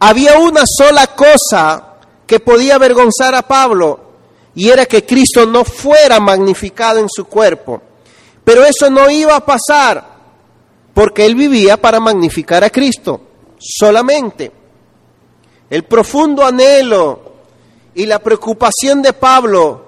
Había 0.00 0.38
una 0.38 0.62
sola 0.66 1.08
cosa 1.08 1.94
que 2.26 2.40
podía 2.40 2.76
avergonzar 2.76 3.34
a 3.34 3.42
Pablo, 3.42 4.08
y 4.54 4.70
era 4.70 4.86
que 4.86 5.04
Cristo 5.04 5.46
no 5.46 5.64
fuera 5.64 6.20
magnificado 6.20 6.98
en 6.98 7.08
su 7.08 7.26
cuerpo. 7.26 7.80
Pero 8.44 8.64
eso 8.64 8.90
no 8.90 9.10
iba 9.10 9.36
a 9.36 9.44
pasar 9.44 10.18
porque 10.94 11.26
él 11.26 11.34
vivía 11.36 11.80
para 11.80 12.00
magnificar 12.00 12.64
a 12.64 12.70
Cristo 12.70 13.20
solamente. 13.58 14.50
El 15.70 15.84
profundo 15.84 16.44
anhelo 16.44 17.32
y 17.94 18.06
la 18.06 18.18
preocupación 18.18 19.02
de 19.02 19.12
Pablo 19.12 19.84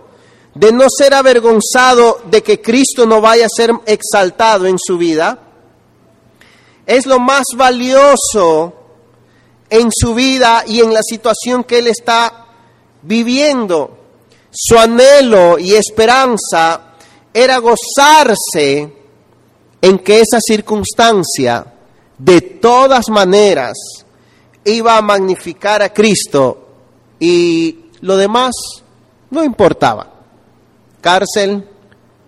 de 0.54 0.72
no 0.72 0.84
ser 0.88 1.14
avergonzado 1.14 2.20
de 2.30 2.42
que 2.42 2.60
Cristo 2.60 3.06
no 3.06 3.20
vaya 3.20 3.46
a 3.46 3.48
ser 3.48 3.72
exaltado 3.86 4.66
en 4.66 4.78
su 4.78 4.98
vida, 4.98 5.38
es 6.86 7.06
lo 7.06 7.18
más 7.18 7.44
valioso 7.56 8.74
en 9.70 9.90
su 9.92 10.14
vida 10.14 10.64
y 10.66 10.80
en 10.80 10.92
la 10.92 11.02
situación 11.02 11.64
que 11.64 11.78
él 11.78 11.86
está 11.86 12.46
viviendo. 13.02 13.96
Su 14.50 14.76
anhelo 14.78 15.58
y 15.58 15.74
esperanza 15.74 16.94
era 17.32 17.58
gozarse 17.58 18.92
en 19.80 19.98
que 20.00 20.20
esa 20.20 20.40
circunstancia 20.40 21.64
de 22.18 22.40
todas 22.40 23.08
maneras 23.08 23.78
iba 24.64 24.96
a 24.98 25.02
magnificar 25.02 25.82
a 25.82 25.92
Cristo 25.92 26.68
y 27.18 27.86
lo 28.00 28.16
demás 28.16 28.52
no 29.30 29.44
importaba. 29.44 30.12
Cárcel, 31.00 31.66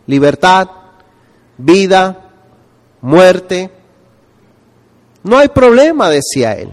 libertad, 0.07 0.69
vida, 1.59 2.31
muerte. 3.01 3.71
No 5.25 5.39
hay 5.39 5.49
problema, 5.49 6.09
decía 6.09 6.53
él. 6.55 6.71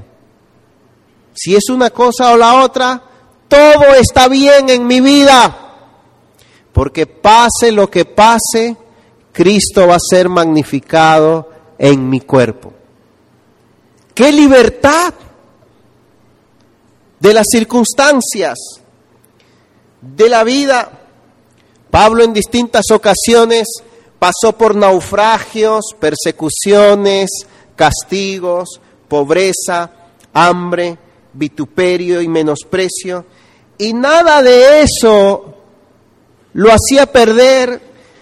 Si 1.33 1.55
es 1.55 1.69
una 1.69 1.89
cosa 1.89 2.33
o 2.33 2.37
la 2.37 2.63
otra, 2.63 3.01
todo 3.47 3.95
está 3.95 4.27
bien 4.27 4.69
en 4.69 4.85
mi 4.85 4.99
vida 4.99 5.69
porque 6.79 7.07
pase 7.07 7.73
lo 7.73 7.89
que 7.89 8.05
pase, 8.05 8.77
Cristo 9.33 9.87
va 9.87 9.95
a 9.95 9.99
ser 9.99 10.29
magnificado 10.29 11.49
en 11.77 12.09
mi 12.09 12.21
cuerpo. 12.21 12.71
¡Qué 14.13 14.31
libertad! 14.31 15.13
De 17.19 17.33
las 17.33 17.47
circunstancias, 17.51 18.57
de 19.99 20.29
la 20.29 20.45
vida. 20.45 20.89
Pablo 21.91 22.23
en 22.23 22.31
distintas 22.31 22.85
ocasiones 22.91 23.67
pasó 24.17 24.57
por 24.57 24.73
naufragios, 24.73 25.83
persecuciones, 25.99 27.29
castigos, 27.75 28.79
pobreza, 29.09 29.91
hambre, 30.33 30.97
vituperio 31.33 32.21
y 32.21 32.27
menosprecio. 32.27 33.25
Y 33.77 33.93
nada 33.93 34.41
de 34.41 34.81
eso 34.81 35.53
lo 36.53 36.71
hacía 36.71 37.05
perder, 37.11 37.81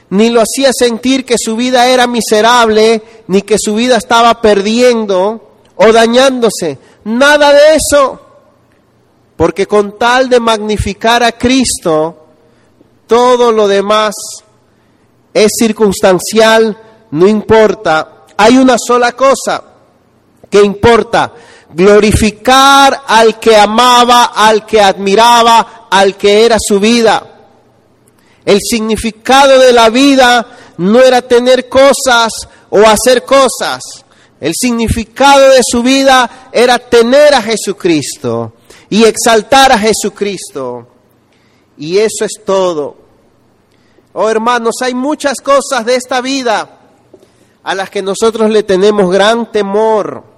ni 0.09 0.29
lo 0.29 0.41
hacía 0.41 0.71
sentir 0.71 1.25
que 1.25 1.35
su 1.37 1.55
vida 1.55 1.87
era 1.87 2.07
miserable, 2.07 3.01
ni 3.27 3.41
que 3.41 3.55
su 3.57 3.75
vida 3.75 3.97
estaba 3.97 4.41
perdiendo 4.41 5.51
o 5.75 5.91
dañándose. 5.91 6.77
Nada 7.05 7.53
de 7.53 7.75
eso. 7.75 8.21
Porque 9.35 9.67
con 9.67 9.97
tal 9.97 10.29
de 10.29 10.39
magnificar 10.39 11.23
a 11.23 11.31
Cristo, 11.31 12.25
todo 13.05 13.51
lo 13.51 13.67
demás 13.67 14.15
es 15.33 15.51
circunstancial, 15.59 16.77
no 17.11 17.27
importa. 17.27 18.25
Hay 18.35 18.57
una 18.57 18.75
sola 18.77 19.11
cosa 19.13 19.63
que 20.49 20.61
importa, 20.63 21.33
glorificar 21.73 23.03
al 23.07 23.39
que 23.39 23.55
amaba, 23.55 24.25
al 24.25 24.65
que 24.65 24.81
admiraba, 24.81 25.87
al 25.89 26.15
que 26.15 26.45
era 26.45 26.57
su 26.59 26.79
vida. 26.79 27.35
El 28.45 28.59
significado 28.61 29.59
de 29.59 29.73
la 29.73 29.89
vida 29.89 30.45
no 30.77 31.01
era 31.01 31.21
tener 31.21 31.67
cosas 31.67 32.31
o 32.69 32.79
hacer 32.79 33.23
cosas. 33.23 33.81
El 34.39 34.53
significado 34.53 35.49
de 35.51 35.61
su 35.69 35.83
vida 35.83 36.49
era 36.51 36.77
tener 36.77 37.33
a 37.33 37.41
Jesucristo 37.41 38.53
y 38.89 39.03
exaltar 39.03 39.71
a 39.71 39.79
Jesucristo. 39.79 40.87
Y 41.77 41.97
eso 41.97 42.23
es 42.23 42.33
todo. 42.45 42.95
Oh 44.13 44.29
hermanos, 44.29 44.75
hay 44.81 44.93
muchas 44.93 45.39
cosas 45.41 45.85
de 45.85 45.95
esta 45.95 46.21
vida 46.21 46.69
a 47.63 47.75
las 47.75 47.89
que 47.89 48.01
nosotros 48.01 48.49
le 48.49 48.63
tenemos 48.63 49.11
gran 49.11 49.51
temor 49.51 50.36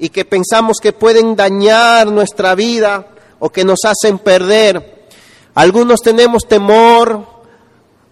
y 0.00 0.08
que 0.08 0.24
pensamos 0.24 0.78
que 0.80 0.94
pueden 0.94 1.36
dañar 1.36 2.10
nuestra 2.10 2.54
vida 2.54 3.06
o 3.38 3.50
que 3.50 3.64
nos 3.64 3.80
hacen 3.84 4.18
perder. 4.18 5.06
Algunos 5.54 6.00
tenemos 6.00 6.48
temor 6.48 7.26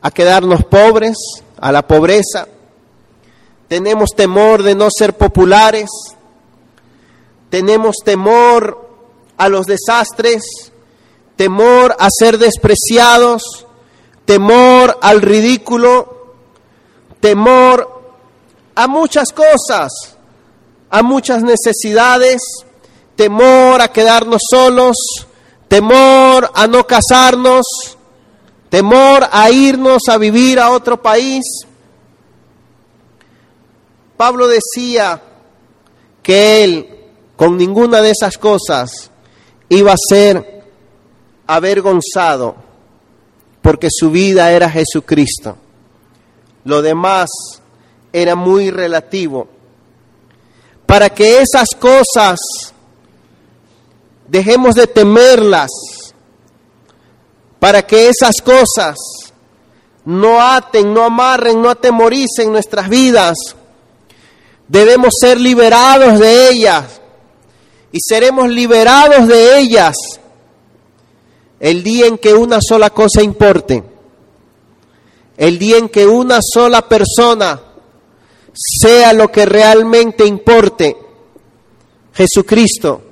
a 0.03 0.11
quedarnos 0.11 0.65
pobres, 0.65 1.17
a 1.59 1.73
la 1.73 1.87
pobreza. 1.87 2.47
Tenemos 3.69 4.11
temor 4.15 4.63
de 4.63 4.75
no 4.75 4.89
ser 4.91 5.17
populares. 5.17 5.89
Tenemos 7.49 7.97
temor 8.05 8.87
a 9.39 9.49
los 9.49 9.65
desastres, 9.65 10.43
temor 11.37 11.97
a 11.99 12.09
ser 12.11 12.37
despreciados, 12.37 13.67
temor 14.27 14.99
al 15.01 15.23
ridículo, 15.23 16.35
temor 17.21 18.13
a 18.75 18.87
muchas 18.87 19.33
cosas, 19.33 20.18
a 20.91 21.03
muchas 21.03 21.43
necesidades, 21.43 22.41
temor 23.17 23.81
a 23.81 23.89
quedarnos 23.89 24.43
solos, 24.51 24.97
temor 25.69 26.51
a 26.55 26.67
no 26.67 26.87
casarnos, 26.87 27.67
temor 28.69 29.29
a 29.31 29.51
irnos 29.51 30.03
a 30.09 30.17
vivir 30.19 30.59
a 30.59 30.71
otro 30.71 31.01
país. 31.01 31.45
Pablo 34.17 34.49
decía 34.49 35.23
que 36.23 36.65
él 36.65 36.95
con 37.37 37.57
ninguna 37.57 38.01
de 38.03 38.11
esas 38.11 38.37
cosas 38.37 39.11
iba 39.69 39.93
a 39.93 39.97
ser 39.97 40.65
avergonzado 41.47 42.57
porque 43.63 43.89
su 43.91 44.11
vida 44.11 44.51
era 44.53 44.71
Jesucristo. 44.71 45.57
Lo 46.65 46.83
demás 46.83 47.29
era 48.13 48.35
muy 48.35 48.71
relativo. 48.71 49.49
Para 50.89 51.09
que 51.11 51.41
esas 51.43 51.69
cosas 51.79 52.41
Dejemos 54.29 54.75
de 54.75 54.87
temerlas 54.87 55.71
para 57.59 57.83
que 57.83 58.09
esas 58.09 58.37
cosas 58.45 58.97
no 60.05 60.41
aten, 60.41 60.93
no 60.95 61.05
amarren, 61.05 61.61
no 61.61 61.69
atemoricen 61.69 62.53
nuestras 62.53 62.89
vidas. 62.89 63.37
Debemos 64.69 65.15
ser 65.21 65.41
liberados 65.41 66.19
de 66.19 66.51
ellas 66.51 67.01
y 67.91 67.99
seremos 68.01 68.49
liberados 68.49 69.27
de 69.27 69.59
ellas 69.59 69.97
el 71.59 71.83
día 71.83 72.07
en 72.07 72.19
que 72.19 72.35
una 72.35 72.59
sola 72.61 72.91
cosa 72.91 73.23
importe, 73.23 73.83
el 75.37 75.59
día 75.59 75.79
en 75.79 75.89
que 75.89 76.07
una 76.07 76.39
sola 76.43 76.83
persona 76.83 77.61
sea 78.59 79.13
lo 79.13 79.31
que 79.31 79.47
realmente 79.47 80.27
importe, 80.27 80.97
Jesucristo, 82.13 83.03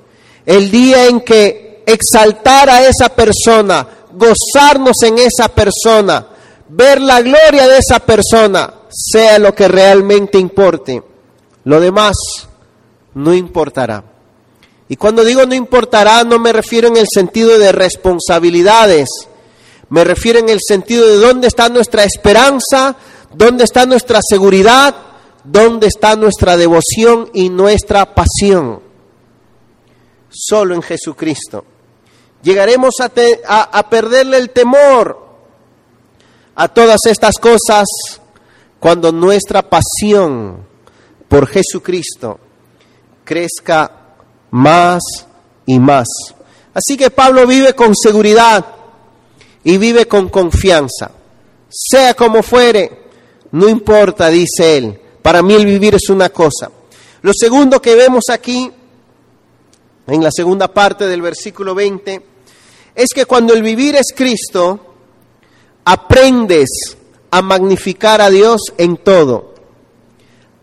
el 0.45 0.69
día 0.69 1.05
en 1.05 1.21
que 1.21 1.83
exaltar 1.85 2.69
a 2.69 2.85
esa 2.85 3.09
persona, 3.09 3.87
gozarnos 4.11 5.01
en 5.03 5.19
esa 5.19 5.47
persona, 5.47 6.27
ver 6.67 6.99
la 6.99 7.21
gloria 7.21 7.65
de 7.67 7.77
esa 7.77 7.99
persona, 7.99 8.73
sea 8.89 9.39
lo 9.39 9.55
que 9.55 9.69
realmente 9.69 10.37
importe. 10.37 11.01
Lo 11.63 11.79
demás 11.79 12.15
no 13.13 13.33
importará. 13.33 14.03
Y 14.89 14.97
cuando 14.97 15.23
digo 15.23 15.45
no 15.45 15.55
importará, 15.55 16.25
no 16.25 16.39
me 16.39 16.51
refiero 16.51 16.89
en 16.89 16.97
el 16.97 17.07
sentido 17.09 17.57
de 17.57 17.71
responsabilidades, 17.71 19.07
me 19.89 20.03
refiero 20.03 20.39
en 20.39 20.49
el 20.49 20.59
sentido 20.65 21.07
de 21.07 21.15
dónde 21.15 21.47
está 21.47 21.69
nuestra 21.69 22.03
esperanza, 22.03 22.97
dónde 23.33 23.63
está 23.63 23.85
nuestra 23.85 24.19
seguridad, 24.21 25.06
dónde 25.51 25.87
está 25.87 26.15
nuestra 26.15 26.57
devoción 26.57 27.29
y 27.33 27.49
nuestra 27.49 28.13
pasión. 28.13 28.81
Solo 30.29 30.75
en 30.75 30.81
Jesucristo. 30.81 31.63
Llegaremos 32.43 32.95
a, 32.99 33.89
perderle 33.89 34.37
el 34.37 34.51
temor 34.51 35.25
a 36.55 36.67
todas 36.67 36.99
estas 37.05 37.37
cosas 37.37 37.85
cuando 38.79 39.11
nuestra 39.11 39.67
pasión 39.67 40.65
por 41.27 41.47
Jesucristo 41.47 42.39
crezca 43.23 44.15
más 44.51 45.01
y 45.65 45.79
más. 45.79 46.07
Así 46.73 46.95
que 46.95 47.09
Pablo 47.09 47.47
vive 47.47 47.73
con 47.73 47.95
seguridad 47.95 48.65
y 49.63 49.77
vive 49.77 50.07
con 50.07 50.29
confianza. 50.29 51.11
Sea 51.69 52.13
como 52.13 52.43
fuere, 52.43 53.07
no 53.51 53.67
importa, 53.67 54.27
dice 54.27 54.77
él. 54.77 55.01
Para 55.21 55.41
mí 55.41 55.53
el 55.53 55.65
vivir 55.65 55.95
es 55.95 56.09
una 56.09 56.29
cosa. 56.29 56.71
Lo 57.21 57.31
segundo 57.33 57.81
que 57.81 57.95
vemos 57.95 58.25
aquí, 58.29 58.71
en 60.07 60.23
la 60.23 60.31
segunda 60.31 60.67
parte 60.67 61.07
del 61.07 61.21
versículo 61.21 61.75
20, 61.75 62.25
es 62.95 63.09
que 63.13 63.25
cuando 63.25 63.53
el 63.53 63.61
vivir 63.61 63.95
es 63.95 64.13
Cristo, 64.15 64.79
aprendes 65.85 66.69
a 67.31 67.41
magnificar 67.41 68.21
a 68.21 68.29
Dios 68.29 68.61
en 68.77 68.97
todo. 68.97 69.53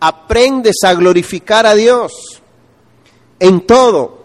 Aprendes 0.00 0.76
a 0.84 0.94
glorificar 0.94 1.66
a 1.66 1.74
Dios 1.74 2.12
en 3.38 3.66
todo. 3.66 4.24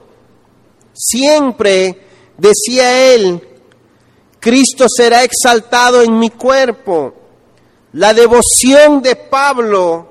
Siempre, 0.93 2.01
decía 2.37 3.13
él, 3.13 3.47
Cristo 4.39 4.85
será 4.89 5.23
exaltado 5.23 6.01
en 6.01 6.17
mi 6.17 6.29
cuerpo. 6.29 7.13
La 7.93 8.13
devoción 8.13 9.01
de 9.01 9.15
Pablo 9.15 10.08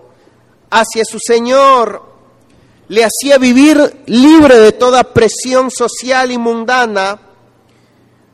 hacia 0.70 1.04
su 1.04 1.18
Señor 1.18 2.08
le 2.88 3.04
hacía 3.04 3.38
vivir 3.38 4.02
libre 4.06 4.58
de 4.58 4.72
toda 4.72 5.04
presión 5.04 5.70
social 5.70 6.30
y 6.30 6.38
mundana, 6.38 7.20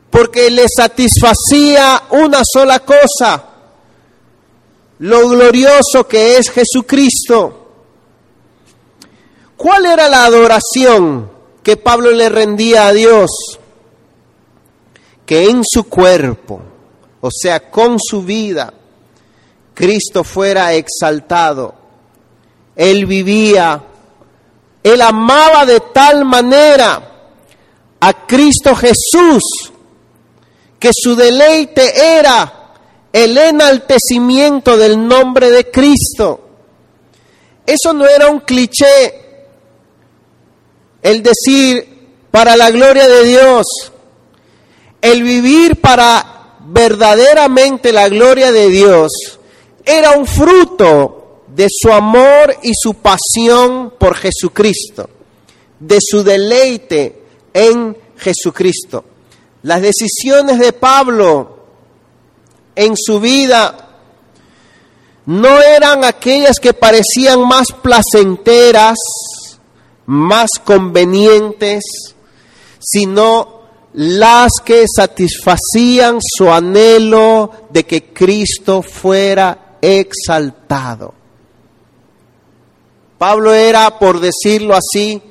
porque 0.09 0.49
le 0.49 0.65
satisfacía 0.73 2.03
una 2.11 2.41
sola 2.43 2.79
cosa, 2.79 3.45
lo 4.99 5.27
glorioso 5.27 6.07
que 6.07 6.37
es 6.37 6.49
Jesucristo. 6.49 7.61
¿Cuál 9.57 9.85
era 9.85 10.07
la 10.07 10.25
adoración 10.25 11.29
que 11.61 11.75
Pablo 11.75 12.11
le 12.11 12.29
rendía 12.29 12.87
a 12.87 12.93
Dios? 12.93 13.31
Que 15.25 15.49
en 15.49 15.63
su 15.65 15.85
cuerpo, 15.85 16.61
o 17.19 17.29
sea, 17.31 17.69
con 17.69 17.97
su 17.99 18.23
vida, 18.23 18.73
Cristo 19.73 20.23
fuera 20.23 20.73
exaltado. 20.73 21.84
Él 22.75 23.05
vivía, 23.05 23.81
él 24.83 25.01
amaba 25.01 25.65
de 25.65 25.79
tal 25.79 26.25
manera 26.25 27.11
a 27.99 28.13
Cristo 28.27 28.75
Jesús 28.75 29.71
que 30.79 30.91
su 30.93 31.15
deleite 31.15 32.17
era 32.17 32.73
el 33.11 33.37
enaltecimiento 33.37 34.77
del 34.77 35.07
nombre 35.07 35.49
de 35.49 35.71
Cristo. 35.71 36.41
Eso 37.65 37.93
no 37.93 38.05
era 38.05 38.27
un 38.27 38.41
cliché, 38.41 39.47
el 41.01 41.23
decir 41.23 41.95
para 42.29 42.55
la 42.55 42.69
gloria 42.69 43.07
de 43.07 43.23
Dios, 43.23 43.65
el 45.01 45.23
vivir 45.23 45.81
para 45.81 46.57
verdaderamente 46.67 47.91
la 47.91 48.09
gloria 48.09 48.51
de 48.51 48.69
Dios, 48.69 49.39
era 49.83 50.11
un 50.11 50.27
fruto 50.27 51.24
de 51.55 51.67
su 51.69 51.89
amor 51.91 52.57
y 52.63 52.71
su 52.75 52.95
pasión 52.95 53.93
por 53.97 54.15
Jesucristo, 54.15 55.09
de 55.79 55.99
su 56.01 56.21
deleite 56.21 57.23
en 57.53 57.97
Jesucristo. 58.17 59.05
Las 59.63 59.81
decisiones 59.81 60.59
de 60.59 60.73
Pablo 60.73 61.59
en 62.75 62.95
su 62.97 63.21
vida 63.21 64.01
no 65.27 65.61
eran 65.61 66.03
aquellas 66.03 66.59
que 66.59 66.73
parecían 66.73 67.47
más 67.47 67.69
placenteras, 67.71 68.97
más 70.07 70.49
convenientes, 70.63 71.83
sino 72.79 73.61
las 73.93 74.51
que 74.63 74.83
satisfacían 74.93 76.19
su 76.21 76.51
anhelo 76.51 77.49
de 77.69 77.85
que 77.85 78.11
Cristo 78.13 78.81
fuera 78.81 79.77
exaltado. 79.81 81.24
Pablo 83.17 83.53
era, 83.53 83.97
por 83.97 84.19
decirlo 84.19 84.75
así, 84.75 85.21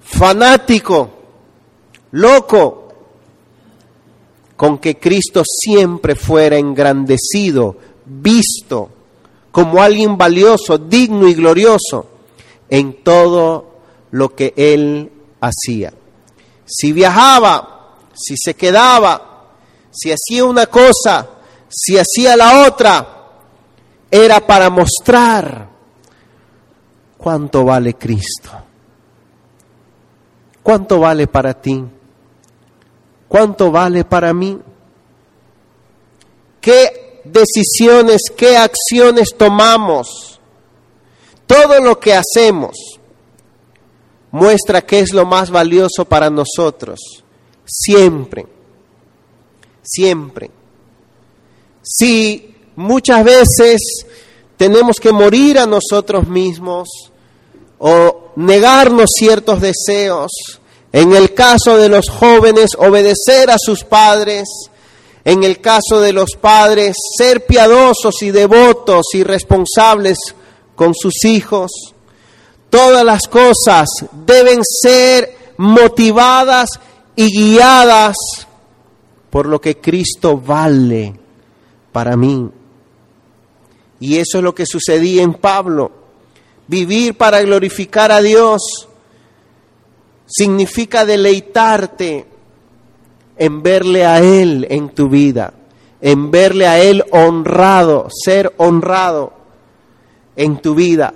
fanático, 0.00 1.10
loco, 2.12 2.88
con 4.56 4.78
que 4.78 4.98
Cristo 4.98 5.42
siempre 5.44 6.16
fuera 6.16 6.56
engrandecido, 6.56 7.76
visto 8.04 8.90
como 9.52 9.80
alguien 9.82 10.16
valioso, 10.16 10.78
digno 10.78 11.28
y 11.28 11.34
glorioso 11.34 12.06
en 12.68 13.02
todo 13.02 13.66
lo 14.10 14.34
que 14.34 14.52
él 14.56 15.10
hacía. 15.40 15.92
Si 16.66 16.92
viajaba, 16.92 17.96
si 18.14 18.34
se 18.36 18.54
quedaba, 18.54 19.54
si 19.90 20.10
hacía 20.10 20.44
una 20.44 20.66
cosa, 20.66 21.28
si 21.68 21.96
hacía 21.96 22.36
la 22.36 22.66
otra, 22.66 23.26
era 24.10 24.46
para 24.46 24.70
mostrar 24.70 25.77
cuánto 27.18 27.64
vale 27.64 27.94
Cristo. 27.94 28.50
¿Cuánto 30.62 31.00
vale 31.00 31.26
para 31.26 31.52
ti? 31.54 31.84
¿Cuánto 33.28 33.70
vale 33.70 34.04
para 34.04 34.32
mí? 34.32 34.58
¿Qué 36.60 37.20
decisiones, 37.24 38.22
qué 38.36 38.56
acciones 38.56 39.34
tomamos? 39.36 40.40
Todo 41.46 41.80
lo 41.80 41.98
que 41.98 42.14
hacemos 42.14 42.98
muestra 44.30 44.82
qué 44.82 45.00
es 45.00 45.12
lo 45.12 45.24
más 45.24 45.50
valioso 45.50 46.04
para 46.04 46.30
nosotros. 46.30 47.00
Siempre, 47.64 48.46
siempre. 49.82 50.50
Si 51.82 52.54
muchas 52.76 53.24
veces 53.24 53.80
tenemos 54.58 54.96
que 54.96 55.12
morir 55.12 55.58
a 55.58 55.64
nosotros 55.64 56.28
mismos 56.28 56.88
o 57.78 58.32
negarnos 58.36 59.08
ciertos 59.16 59.62
deseos, 59.62 60.30
en 60.92 61.14
el 61.14 61.32
caso 61.32 61.78
de 61.78 61.88
los 61.88 62.10
jóvenes, 62.10 62.72
obedecer 62.78 63.50
a 63.50 63.56
sus 63.58 63.84
padres, 63.84 64.46
en 65.24 65.44
el 65.44 65.62
caso 65.62 66.00
de 66.00 66.12
los 66.12 66.32
padres, 66.38 66.94
ser 67.16 67.46
piadosos 67.46 68.20
y 68.20 68.30
devotos 68.30 69.06
y 69.14 69.22
responsables 69.22 70.18
con 70.74 70.94
sus 70.94 71.24
hijos, 71.24 71.94
Todas 72.70 73.04
las 73.04 73.26
cosas 73.28 73.88
deben 74.26 74.60
ser 74.62 75.54
motivadas 75.56 76.68
y 77.16 77.26
guiadas 77.26 78.16
por 79.30 79.46
lo 79.46 79.60
que 79.60 79.78
Cristo 79.78 80.38
vale 80.38 81.14
para 81.92 82.16
mí. 82.16 82.48
Y 84.00 84.16
eso 84.16 84.38
es 84.38 84.44
lo 84.44 84.54
que 84.54 84.66
sucedía 84.66 85.22
en 85.22 85.34
Pablo. 85.34 85.90
Vivir 86.66 87.16
para 87.16 87.40
glorificar 87.40 88.12
a 88.12 88.20
Dios 88.20 88.88
significa 90.26 91.04
deleitarte 91.04 92.26
en 93.36 93.62
verle 93.62 94.04
a 94.04 94.20
Él 94.20 94.66
en 94.68 94.90
tu 94.90 95.08
vida, 95.08 95.54
en 96.00 96.30
verle 96.30 96.66
a 96.66 96.80
Él 96.80 97.04
honrado, 97.10 98.08
ser 98.10 98.52
honrado 98.58 99.32
en 100.36 100.60
tu 100.60 100.74
vida 100.74 101.14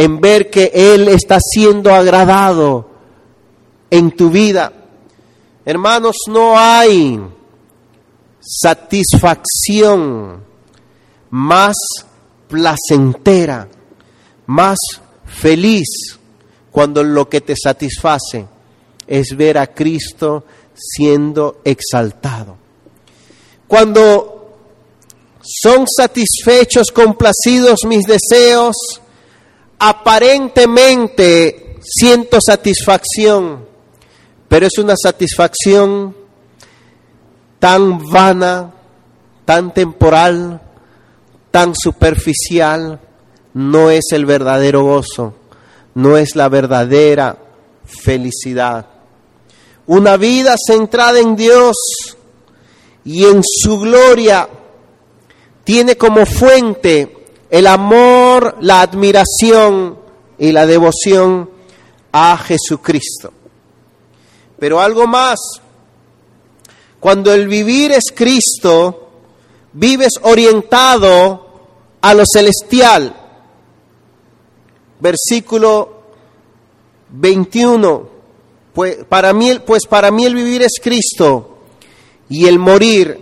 en 0.00 0.18
ver 0.18 0.48
que 0.48 0.70
Él 0.72 1.08
está 1.08 1.36
siendo 1.40 1.92
agradado 1.92 2.88
en 3.90 4.12
tu 4.12 4.30
vida. 4.30 4.72
Hermanos, 5.64 6.16
no 6.28 6.58
hay 6.58 7.20
satisfacción 8.40 10.42
más 11.30 11.76
placentera, 12.48 13.68
más 14.46 14.78
feliz 15.24 16.18
cuando 16.70 17.02
lo 17.02 17.28
que 17.28 17.40
te 17.40 17.54
satisface 17.56 18.46
es 19.06 19.36
ver 19.36 19.58
a 19.58 19.68
Cristo 19.68 20.44
siendo 20.74 21.60
exaltado. 21.64 22.56
Cuando 23.66 24.56
son 25.42 25.86
satisfechos, 25.86 26.90
complacidos 26.92 27.80
mis 27.86 28.04
deseos, 28.04 28.76
aparentemente 29.78 31.78
siento 31.82 32.38
satisfacción, 32.40 33.66
pero 34.48 34.66
es 34.66 34.78
una 34.78 34.94
satisfacción 34.96 36.16
tan 37.58 38.10
vana, 38.10 38.72
tan 39.44 39.72
temporal, 39.72 40.60
tan 41.50 41.74
superficial, 41.74 43.00
no 43.54 43.90
es 43.90 44.06
el 44.12 44.26
verdadero 44.26 44.84
gozo, 44.84 45.34
no 45.94 46.16
es 46.16 46.36
la 46.36 46.48
verdadera 46.48 47.36
felicidad. 47.84 48.86
Una 49.86 50.16
vida 50.16 50.54
centrada 50.64 51.18
en 51.18 51.34
Dios 51.34 51.76
y 53.04 53.24
en 53.24 53.42
su 53.42 53.80
gloria 53.80 54.48
tiene 55.64 55.96
como 55.96 56.26
fuente 56.26 57.26
el 57.50 57.66
amor, 57.66 58.56
la 58.60 58.82
admiración 58.82 59.98
y 60.38 60.52
la 60.52 60.66
devoción 60.66 61.50
a 62.12 62.36
Jesucristo. 62.38 63.32
Pero 64.58 64.80
algo 64.80 65.06
más, 65.06 65.38
cuando 67.00 67.32
el 67.32 67.48
vivir 67.48 67.92
es 67.92 68.12
Cristo, 68.14 69.09
vives 69.72 70.12
orientado 70.22 71.46
a 72.00 72.14
lo 72.14 72.24
celestial. 72.30 73.14
Versículo 75.00 76.02
21. 77.10 78.08
Pues 78.72 79.04
para 79.08 79.32
mí, 79.32 79.58
pues 79.66 79.86
para 79.86 80.10
mí 80.10 80.24
el 80.24 80.34
vivir 80.34 80.62
es 80.62 80.74
Cristo 80.82 81.58
y 82.28 82.46
el 82.46 82.58
morir 82.58 83.18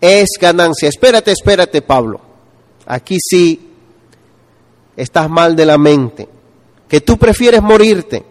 es 0.00 0.28
ganancia. 0.40 0.88
Espérate, 0.88 1.32
espérate, 1.32 1.82
Pablo. 1.82 2.20
Aquí 2.86 3.18
sí 3.20 3.72
estás 4.96 5.28
mal 5.28 5.56
de 5.56 5.66
la 5.66 5.78
mente. 5.78 6.28
Que 6.88 7.00
tú 7.00 7.16
prefieres 7.16 7.62
morirte. 7.62 8.24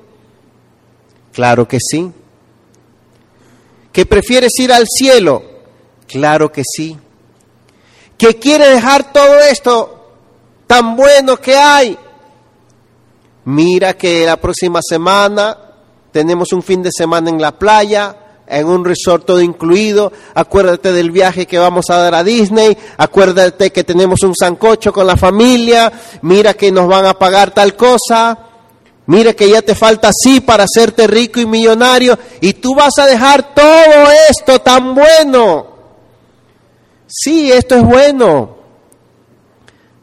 Claro 1.33 1.67
que 1.67 1.79
sí. 1.81 2.09
Que 3.91 4.05
prefieres 4.05 4.53
ir 4.59 4.71
al 4.71 4.85
cielo. 4.87 5.43
Claro 6.07 6.51
que 6.51 6.63
sí 6.63 6.97
que 8.17 8.35
quiere 8.35 8.69
dejar 8.69 9.11
todo 9.11 9.39
esto 9.39 9.95
tan 10.67 10.95
bueno 10.95 11.37
que 11.37 11.55
hay. 11.55 11.97
Mira 13.45 13.95
que 13.95 14.25
la 14.25 14.37
próxima 14.37 14.79
semana 14.81 15.57
tenemos 16.11 16.51
un 16.53 16.63
fin 16.63 16.81
de 16.81 16.91
semana 16.91 17.29
en 17.29 17.41
la 17.41 17.51
playa, 17.51 18.17
en 18.47 18.67
un 18.67 18.85
resort 18.85 19.25
todo 19.25 19.41
incluido. 19.41 20.11
Acuérdate 20.33 20.91
del 20.91 21.11
viaje 21.11 21.45
que 21.45 21.59
vamos 21.59 21.89
a 21.89 21.97
dar 21.97 22.15
a 22.15 22.23
Disney. 22.23 22.75
Acuérdate 22.97 23.71
que 23.71 23.83
tenemos 23.83 24.23
un 24.23 24.33
sancocho 24.33 24.91
con 24.93 25.05
la 25.05 25.17
familia. 25.17 25.91
Mira 26.21 26.53
que 26.53 26.71
nos 26.71 26.87
van 26.87 27.05
a 27.05 27.19
pagar 27.19 27.51
tal 27.51 27.75
cosa. 27.75 28.39
Mira 29.07 29.33
que 29.33 29.49
ya 29.49 29.61
te 29.61 29.75
falta 29.75 30.09
así 30.09 30.41
para 30.41 30.63
hacerte 30.63 31.05
rico 31.05 31.39
y 31.39 31.45
millonario. 31.45 32.17
Y 32.41 32.53
tú 32.53 32.73
vas 32.73 32.97
a 32.97 33.05
dejar 33.05 33.53
todo 33.53 34.09
esto 34.29 34.59
tan 34.59 34.95
bueno 34.95 35.74
sí, 37.07 37.51
esto 37.51 37.75
es 37.75 37.83
bueno, 37.83 38.57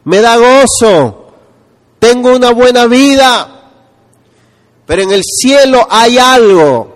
me 0.05 0.21
da 0.21 0.37
gozo, 0.37 1.33
tengo 1.99 2.35
una 2.35 2.51
buena 2.51 2.85
vida, 2.85 3.71
pero 4.85 5.01
en 5.03 5.11
el 5.11 5.23
cielo 5.23 5.87
hay 5.89 6.17
algo 6.17 6.93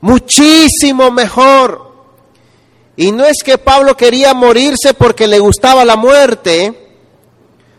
muchísimo 0.00 1.10
mejor. 1.10 1.86
Y 2.96 3.12
no 3.12 3.24
es 3.24 3.36
que 3.44 3.58
Pablo 3.58 3.96
quería 3.96 4.32
morirse 4.32 4.94
porque 4.94 5.26
le 5.26 5.38
gustaba 5.38 5.84
la 5.84 5.96
muerte 5.96 6.88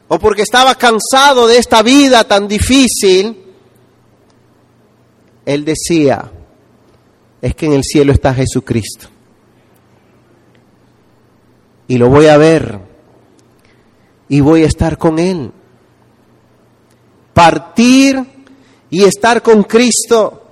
o 0.07 0.19
porque 0.19 0.43
estaba 0.43 0.75
cansado 0.75 1.47
de 1.47 1.57
esta 1.57 1.81
vida 1.81 2.23
tan 2.23 2.47
difícil. 2.47 3.43
Él 5.45 5.65
decía, 5.65 6.31
es 7.41 7.55
que 7.55 7.65
en 7.65 7.73
el 7.73 7.83
cielo 7.83 8.13
está 8.13 8.33
Jesucristo 8.33 9.09
y 11.87 11.97
lo 11.97 12.09
voy 12.09 12.27
a 12.27 12.37
ver 12.37 12.79
y 14.29 14.41
voy 14.41 14.63
a 14.63 14.67
estar 14.67 14.97
con 14.97 15.19
Él. 15.19 15.51
Partir 17.33 18.23
y 18.89 19.03
estar 19.03 19.41
con 19.41 19.63
Cristo 19.63 20.43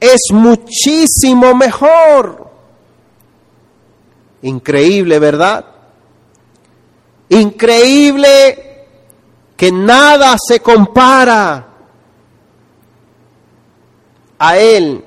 es 0.00 0.20
muchísimo 0.32 1.54
mejor. 1.54 2.50
Increíble, 4.42 5.18
¿verdad? 5.18 5.64
Increíble 7.30 8.86
que 9.56 9.72
nada 9.72 10.36
se 10.46 10.60
compara 10.60 11.66
a 14.38 14.58
Él. 14.58 15.04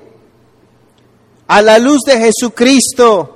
A 1.46 1.62
la 1.62 1.78
luz 1.78 2.00
de 2.06 2.18
Jesucristo 2.18 3.31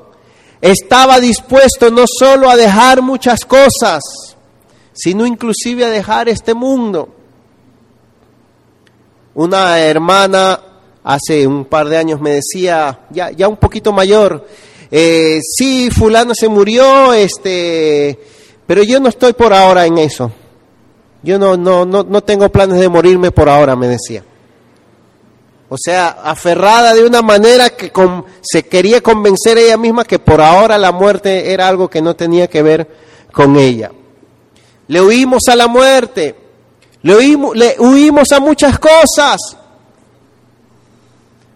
estaba 0.67 1.21
dispuesto 1.21 1.91
no 1.91 2.05
solo 2.07 2.51
a 2.51 2.57
dejar 2.57 3.03
muchas 3.03 3.45
cosas, 3.45 4.03
sino 4.93 5.27
inclusive 5.27 5.85
a 5.85 5.91
dejar 5.91 6.29
este 6.29 6.55
mundo. 6.55 7.09
Una 9.35 9.79
hermana 9.81 10.61
hace 11.05 11.47
un 11.47 11.67
par 11.67 11.89
de 11.89 11.97
años 11.97 12.21
me 12.21 12.33
decía, 12.33 13.01
ya, 13.11 13.31
ya 13.31 13.49
un 13.49 13.57
poquito 13.57 13.93
mayor, 13.93 14.47
eh, 14.91 15.41
sí, 15.43 15.91
fulano 15.91 16.35
se 16.35 16.49
murió, 16.49 17.13
este, 17.13 18.19
pero 18.67 18.83
yo 18.83 18.99
no 18.99 19.09
estoy 19.09 19.33
por 19.35 19.53
ahora 19.53 19.87
en 19.87 19.99
eso. 19.99 20.33
Yo 21.23 21.39
no, 21.39 21.57
no, 21.57 21.85
no, 21.85 22.03
no 22.03 22.23
tengo 22.23 22.49
planes 22.51 22.79
de 22.79 22.89
morirme 22.89 23.31
por 23.31 23.49
ahora, 23.49 23.77
me 23.77 23.89
decía. 23.89 24.23
O 25.69 25.77
sea, 25.77 26.09
aferrada 26.23 26.95
de 26.95 27.05
una 27.05 27.23
manera 27.23 27.71
que 27.71 27.91
se 28.43 28.65
quería 28.65 29.01
convencer 29.01 29.59
ella 29.59 29.77
misma 29.77 30.05
que 30.05 30.19
por 30.19 30.41
ahora 30.41 30.79
la 30.79 30.93
muerte 30.93 31.53
era 31.53 31.67
algo 31.67 31.89
que 31.89 32.01
no 32.01 32.15
tenía 32.15 32.47
que 32.49 32.63
ver 32.63 32.89
con 33.33 33.57
ella. 33.57 33.91
Le 34.87 35.03
huimos 35.03 35.43
a 35.49 35.57
la 35.57 35.67
muerte, 35.67 36.37
le 37.03 37.17
huimos, 37.17 37.57
le 37.57 37.75
huimos 37.81 38.31
a 38.31 38.39
muchas 38.39 38.79
cosas. 38.79 39.39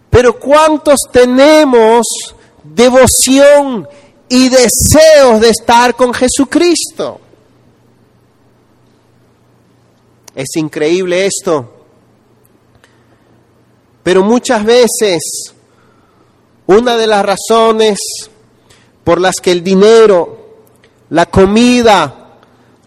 Pero 0.09 0.37
¿cuántos 0.37 0.99
tenemos 1.09 2.05
devoción 2.63 3.87
y 4.27 4.49
deseos 4.49 5.39
de 5.39 5.49
estar 5.49 5.95
con 5.95 6.13
Jesucristo? 6.13 7.21
Es 10.35 10.49
increíble 10.57 11.25
esto. 11.25 11.80
Pero 14.03 14.23
muchas 14.23 14.63
veces 14.65 15.53
una 16.67 16.97
de 16.97 17.07
las 17.07 17.25
razones 17.25 17.99
por 19.03 19.19
las 19.19 19.35
que 19.41 19.51
el 19.51 19.63
dinero, 19.63 20.57
la 21.09 21.25
comida, 21.27 22.37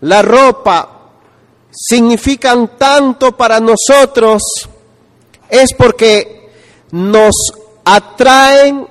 la 0.00 0.22
ropa 0.22 0.90
significan 1.70 2.76
tanto 2.78 3.36
para 3.36 3.60
nosotros 3.60 4.42
es 5.48 5.74
porque 5.76 6.50
nos 6.92 7.34
atraen, 7.84 8.86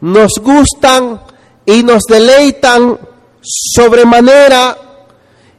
nos 0.00 0.32
gustan 0.40 1.20
y 1.66 1.82
nos 1.82 2.04
deleitan 2.04 2.98
sobremanera 3.42 4.76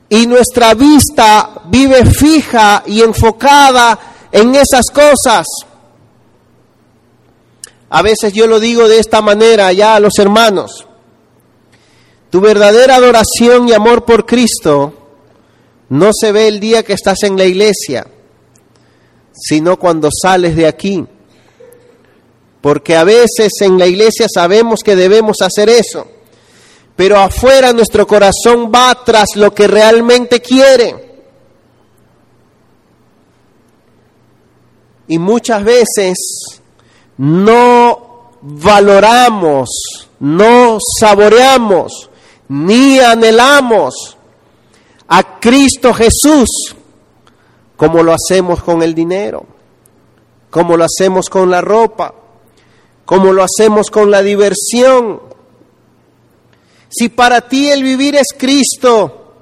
y 0.09 0.27
nuestra 0.27 0.73
vista 0.73 1.51
vive 1.65 2.05
fija 2.05 2.83
y 2.85 3.01
enfocada 3.01 3.97
en 4.31 4.55
esas 4.55 4.85
cosas. 4.93 5.45
A 7.93 8.01
veces 8.01 8.31
yo 8.31 8.47
lo 8.47 8.61
digo 8.61 8.87
de 8.87 8.99
esta 8.99 9.21
manera 9.21 9.71
ya 9.73 9.95
a 9.95 9.99
los 9.99 10.17
hermanos. 10.17 10.87
Tu 12.29 12.39
verdadera 12.39 12.95
adoración 12.95 13.67
y 13.67 13.73
amor 13.73 14.05
por 14.05 14.25
Cristo 14.25 14.93
no 15.89 16.11
se 16.17 16.31
ve 16.31 16.47
el 16.47 16.61
día 16.61 16.83
que 16.83 16.93
estás 16.93 17.23
en 17.23 17.35
la 17.35 17.43
iglesia, 17.43 18.07
sino 19.33 19.77
cuando 19.77 20.07
sales 20.09 20.55
de 20.55 20.67
aquí. 20.67 21.05
Porque 22.61 22.95
a 22.95 23.03
veces 23.03 23.51
en 23.59 23.77
la 23.77 23.87
iglesia 23.87 24.27
sabemos 24.33 24.79
que 24.83 24.95
debemos 24.95 25.41
hacer 25.41 25.67
eso, 25.67 26.07
pero 26.95 27.19
afuera 27.19 27.73
nuestro 27.73 28.07
corazón 28.07 28.71
va 28.73 29.03
tras 29.03 29.35
lo 29.35 29.53
que 29.53 29.67
realmente 29.67 30.39
quiere. 30.39 31.11
Y 35.09 35.19
muchas 35.19 35.61
veces 35.65 36.60
no 37.21 38.31
valoramos, 38.41 39.69
no 40.19 40.79
saboreamos, 40.99 42.09
ni 42.47 42.97
anhelamos 42.97 44.17
a 45.07 45.39
Cristo 45.39 45.93
Jesús 45.93 46.75
como 47.77 48.01
lo 48.01 48.13
hacemos 48.13 48.63
con 48.63 48.81
el 48.81 48.95
dinero, 48.95 49.45
como 50.49 50.75
lo 50.75 50.85
hacemos 50.85 51.29
con 51.29 51.51
la 51.51 51.61
ropa, 51.61 52.11
como 53.05 53.31
lo 53.33 53.43
hacemos 53.43 53.91
con 53.91 54.09
la 54.09 54.23
diversión. 54.23 55.21
Si 56.89 57.09
para 57.09 57.41
ti 57.41 57.69
el 57.69 57.83
vivir 57.83 58.15
es 58.15 58.29
Cristo, 58.35 59.33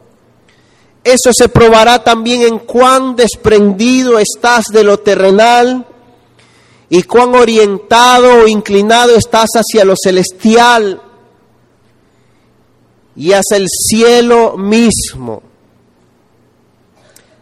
eso 1.02 1.30
se 1.32 1.48
probará 1.48 2.04
también 2.04 2.42
en 2.42 2.60
cuán 2.60 3.16
desprendido 3.16 4.20
estás 4.20 4.66
de 4.66 4.84
lo 4.84 5.00
terrenal 5.00 5.86
y 6.90 7.04
cuán 7.04 7.36
orientado 7.36 8.44
o 8.44 8.48
inclinado 8.48 9.16
estás 9.16 9.50
hacia 9.54 9.86
lo 9.86 9.94
celestial 10.02 11.02
y 13.16 13.32
hacia 13.34 13.58
el 13.58 13.68
cielo 13.68 14.58
mismo. 14.58 15.44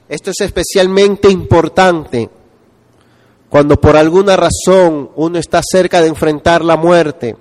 Esto 0.09 0.31
es 0.31 0.41
especialmente 0.41 1.29
importante 1.29 2.29
cuando 3.49 3.79
por 3.79 3.95
alguna 3.95 4.35
razón 4.35 5.11
uno 5.15 5.39
está 5.39 5.61
cerca 5.63 6.01
de 6.01 6.07
enfrentar 6.07 6.63
la 6.63 6.75
muerte, 6.75 7.37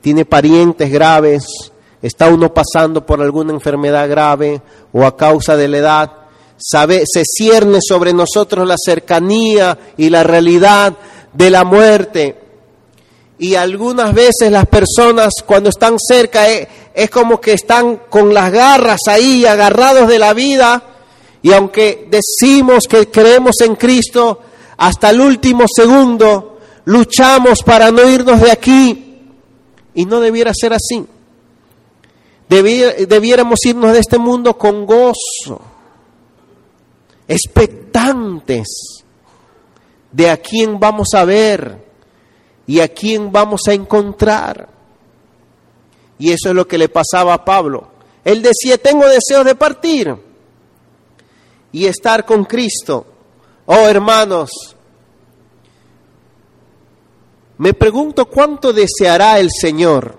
tiene 0.00 0.24
parientes 0.24 0.90
graves, 0.90 1.44
está 2.00 2.28
uno 2.28 2.52
pasando 2.52 3.04
por 3.04 3.20
alguna 3.20 3.52
enfermedad 3.52 4.08
grave 4.08 4.62
o 4.92 5.04
a 5.04 5.16
causa 5.16 5.56
de 5.56 5.68
la 5.68 5.78
edad, 5.78 6.12
sabe, 6.56 7.04
se 7.06 7.24
cierne 7.24 7.78
sobre 7.86 8.12
nosotros 8.14 8.66
la 8.66 8.76
cercanía 8.78 9.78
y 9.96 10.08
la 10.08 10.24
realidad 10.24 10.96
de 11.32 11.50
la 11.50 11.64
muerte. 11.64 12.36
Y 13.38 13.54
algunas 13.54 14.12
veces 14.12 14.50
las 14.50 14.66
personas 14.66 15.34
cuando 15.46 15.70
están 15.70 15.96
cerca 15.98 16.48
es, 16.48 16.62
eh, 16.62 16.68
es 16.94 17.10
como 17.10 17.40
que 17.40 17.52
están 17.52 18.02
con 18.08 18.34
las 18.34 18.50
garras 18.50 19.02
ahí, 19.06 19.46
agarrados 19.46 20.08
de 20.08 20.18
la 20.18 20.34
vida, 20.34 20.82
y 21.42 21.52
aunque 21.52 22.08
decimos 22.10 22.84
que 22.88 23.08
creemos 23.08 23.60
en 23.60 23.76
Cristo, 23.76 24.40
hasta 24.76 25.10
el 25.10 25.20
último 25.20 25.64
segundo 25.72 26.58
luchamos 26.86 27.62
para 27.62 27.92
no 27.92 28.08
irnos 28.08 28.40
de 28.40 28.50
aquí, 28.50 29.22
y 29.94 30.04
no 30.06 30.20
debiera 30.20 30.52
ser 30.52 30.72
así. 30.72 31.06
Debiéramos 32.48 33.64
irnos 33.64 33.92
de 33.92 34.00
este 34.00 34.18
mundo 34.18 34.58
con 34.58 34.84
gozo, 34.84 35.60
expectantes 37.28 39.04
de 40.12 40.30
a 40.30 40.36
quién 40.36 40.78
vamos 40.80 41.08
a 41.14 41.24
ver 41.24 41.84
y 42.66 42.80
a 42.80 42.88
quién 42.88 43.32
vamos 43.32 43.62
a 43.68 43.72
encontrar. 43.72 44.68
Y 46.18 46.32
eso 46.32 46.50
es 46.50 46.54
lo 46.54 46.66
que 46.66 46.78
le 46.78 46.88
pasaba 46.88 47.34
a 47.34 47.44
Pablo. 47.44 47.88
Él 48.24 48.42
decía, 48.42 48.78
tengo 48.78 49.06
deseos 49.08 49.44
de 49.44 49.54
partir 49.54 50.14
y 51.72 51.86
estar 51.86 52.24
con 52.24 52.44
Cristo. 52.44 53.06
Oh 53.66 53.86
hermanos, 53.86 54.50
me 57.58 57.74
pregunto 57.74 58.26
cuánto 58.26 58.72
deseará 58.72 59.38
el 59.38 59.50
Señor 59.50 60.18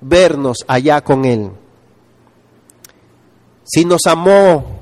vernos 0.00 0.58
allá 0.66 1.02
con 1.02 1.24
Él. 1.24 1.50
Si 3.64 3.84
nos 3.84 4.06
amó 4.06 4.80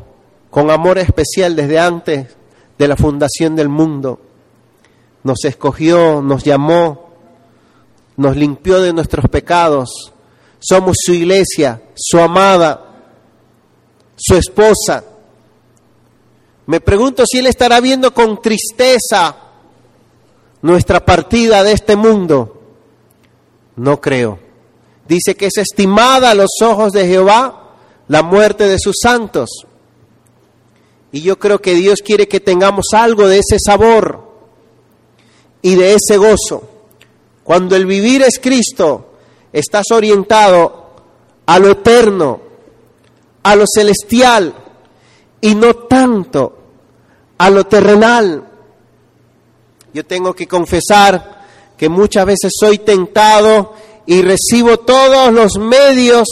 con 0.50 0.70
amor 0.70 0.98
especial 0.98 1.56
desde 1.56 1.78
antes 1.78 2.36
de 2.78 2.88
la 2.88 2.96
fundación 2.96 3.56
del 3.56 3.68
mundo, 3.68 4.20
nos 5.22 5.44
escogió, 5.44 6.20
nos 6.22 6.44
llamó, 6.44 7.10
nos 8.16 8.36
limpió 8.36 8.80
de 8.80 8.92
nuestros 8.92 9.28
pecados, 9.28 10.12
somos 10.58 10.96
su 11.04 11.12
iglesia, 11.12 11.82
su 11.94 12.18
amada, 12.18 12.84
su 14.16 14.36
esposa. 14.36 15.04
Me 16.66 16.80
pregunto 16.80 17.24
si 17.26 17.38
Él 17.38 17.46
estará 17.46 17.80
viendo 17.80 18.14
con 18.14 18.40
tristeza 18.40 19.36
nuestra 20.62 21.04
partida 21.04 21.62
de 21.62 21.72
este 21.72 21.96
mundo. 21.96 22.62
No 23.76 24.00
creo. 24.00 24.38
Dice 25.06 25.34
que 25.34 25.46
es 25.46 25.58
estimada 25.58 26.30
a 26.30 26.34
los 26.34 26.50
ojos 26.62 26.92
de 26.92 27.06
Jehová 27.06 27.74
la 28.08 28.22
muerte 28.22 28.66
de 28.66 28.78
sus 28.78 28.96
santos. 29.00 29.50
Y 31.14 31.22
yo 31.22 31.38
creo 31.38 31.60
que 31.60 31.74
Dios 31.74 32.00
quiere 32.04 32.26
que 32.26 32.40
tengamos 32.40 32.86
algo 32.92 33.28
de 33.28 33.38
ese 33.38 33.56
sabor 33.64 34.32
y 35.62 35.76
de 35.76 35.94
ese 35.94 36.16
gozo. 36.16 36.68
Cuando 37.44 37.76
el 37.76 37.86
vivir 37.86 38.22
es 38.22 38.40
Cristo, 38.40 39.12
estás 39.52 39.84
orientado 39.92 40.90
a 41.46 41.60
lo 41.60 41.70
eterno, 41.70 42.40
a 43.44 43.54
lo 43.54 43.64
celestial 43.72 44.54
y 45.40 45.54
no 45.54 45.74
tanto 45.74 46.58
a 47.38 47.48
lo 47.48 47.64
terrenal. 47.64 48.48
Yo 49.92 50.04
tengo 50.04 50.34
que 50.34 50.48
confesar 50.48 51.44
que 51.76 51.88
muchas 51.88 52.26
veces 52.26 52.52
soy 52.58 52.78
tentado 52.78 53.74
y 54.04 54.20
recibo 54.20 54.78
todos 54.78 55.32
los 55.32 55.58
medios 55.60 56.26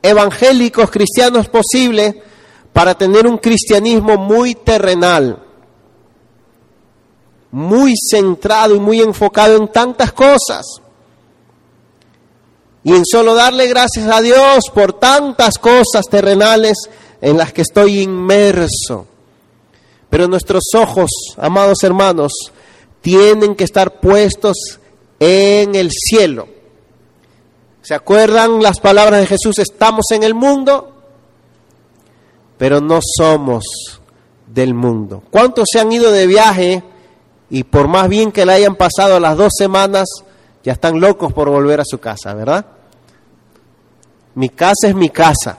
evangélicos 0.00 0.90
cristianos 0.90 1.48
posibles 1.48 2.14
para 2.72 2.94
tener 2.94 3.26
un 3.26 3.38
cristianismo 3.38 4.16
muy 4.16 4.54
terrenal, 4.54 5.42
muy 7.50 7.94
centrado 8.10 8.74
y 8.74 8.80
muy 8.80 9.00
enfocado 9.00 9.56
en 9.56 9.68
tantas 9.68 10.12
cosas. 10.12 10.66
Y 12.82 12.94
en 12.94 13.04
solo 13.04 13.34
darle 13.34 13.66
gracias 13.66 14.08
a 14.10 14.20
Dios 14.20 14.64
por 14.72 14.94
tantas 14.94 15.58
cosas 15.58 16.06
terrenales 16.10 16.76
en 17.20 17.36
las 17.36 17.52
que 17.52 17.62
estoy 17.62 18.00
inmerso. 18.00 19.06
Pero 20.08 20.28
nuestros 20.28 20.64
ojos, 20.74 21.10
amados 21.36 21.82
hermanos, 21.82 22.32
tienen 23.00 23.54
que 23.54 23.64
estar 23.64 24.00
puestos 24.00 24.80
en 25.18 25.74
el 25.74 25.90
cielo 25.90 26.60
¿Se 27.82 27.94
acuerdan 27.94 28.62
las 28.62 28.78
palabras 28.78 29.20
de 29.20 29.26
Jesús? 29.26 29.58
Estamos 29.58 30.04
en 30.10 30.22
el 30.22 30.34
mundo, 30.34 30.99
pero 32.60 32.78
no 32.78 32.98
somos 33.16 33.64
del 34.46 34.74
mundo. 34.74 35.22
¿Cuántos 35.30 35.66
se 35.72 35.80
han 35.80 35.90
ido 35.90 36.12
de 36.12 36.26
viaje 36.26 36.82
y 37.48 37.64
por 37.64 37.88
más 37.88 38.06
bien 38.06 38.30
que 38.30 38.44
le 38.44 38.52
hayan 38.52 38.76
pasado 38.76 39.18
las 39.18 39.38
dos 39.38 39.54
semanas, 39.56 40.06
ya 40.62 40.74
están 40.74 41.00
locos 41.00 41.32
por 41.32 41.48
volver 41.48 41.80
a 41.80 41.86
su 41.86 41.96
casa, 41.96 42.34
¿verdad? 42.34 42.66
Mi 44.34 44.50
casa 44.50 44.88
es 44.88 44.94
mi 44.94 45.08
casa 45.08 45.56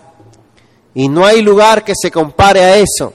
y 0.93 1.09
no 1.09 1.25
hay 1.25 1.41
lugar 1.41 1.83
que 1.83 1.93
se 1.99 2.11
compare 2.11 2.59
a 2.59 2.77
eso. 2.77 3.11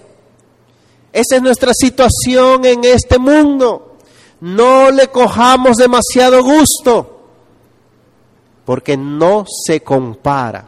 Esa 1.13 1.37
es 1.37 1.43
nuestra 1.43 1.71
situación 1.73 2.65
en 2.65 2.83
este 2.83 3.21
mundo. 3.21 3.99
No 4.41 4.91
le 4.91 5.07
cojamos 5.13 5.77
demasiado 5.77 6.43
gusto 6.43 7.21
porque 8.65 8.97
no 8.97 9.45
se 9.47 9.81
compara 9.85 10.67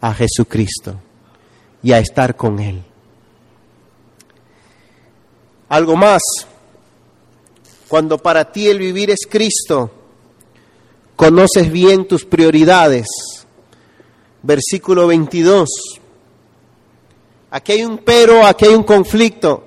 a 0.00 0.14
Jesucristo 0.14 0.94
y 1.82 1.92
a 1.92 1.98
estar 1.98 2.36
con 2.36 2.58
Él. 2.58 2.82
Algo 5.68 5.96
más, 5.96 6.22
cuando 7.88 8.18
para 8.18 8.50
ti 8.50 8.68
el 8.68 8.78
vivir 8.78 9.10
es 9.10 9.20
Cristo, 9.28 9.90
conoces 11.16 11.70
bien 11.70 12.06
tus 12.06 12.24
prioridades. 12.24 13.06
Versículo 14.42 15.06
22. 15.06 15.68
Aquí 17.50 17.72
hay 17.72 17.84
un 17.84 17.98
pero, 17.98 18.44
aquí 18.46 18.66
hay 18.66 18.74
un 18.74 18.84
conflicto. 18.84 19.64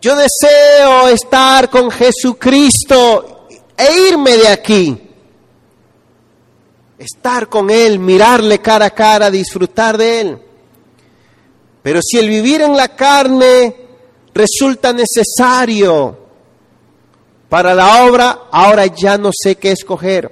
Yo 0.00 0.14
deseo 0.14 1.08
estar 1.08 1.68
con 1.70 1.90
Jesucristo 1.90 3.46
e 3.76 4.08
irme 4.08 4.36
de 4.36 4.48
aquí 4.48 5.08
estar 6.98 7.48
con 7.48 7.70
Él, 7.70 7.98
mirarle 7.98 8.58
cara 8.58 8.86
a 8.86 8.90
cara, 8.90 9.30
disfrutar 9.30 9.96
de 9.96 10.20
Él. 10.20 10.38
Pero 11.88 12.02
si 12.02 12.18
el 12.18 12.28
vivir 12.28 12.60
en 12.60 12.76
la 12.76 12.88
carne 12.88 13.74
resulta 14.34 14.92
necesario 14.92 16.18
para 17.48 17.74
la 17.74 18.04
obra, 18.04 18.40
ahora 18.52 18.84
ya 18.84 19.16
no 19.16 19.30
sé 19.32 19.56
qué 19.56 19.72
escoger. 19.72 20.30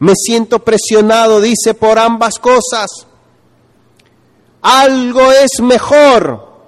Me 0.00 0.12
siento 0.14 0.58
presionado, 0.58 1.40
dice, 1.40 1.72
por 1.72 1.98
ambas 1.98 2.38
cosas. 2.38 2.90
Algo 4.60 5.32
es 5.32 5.62
mejor, 5.62 6.60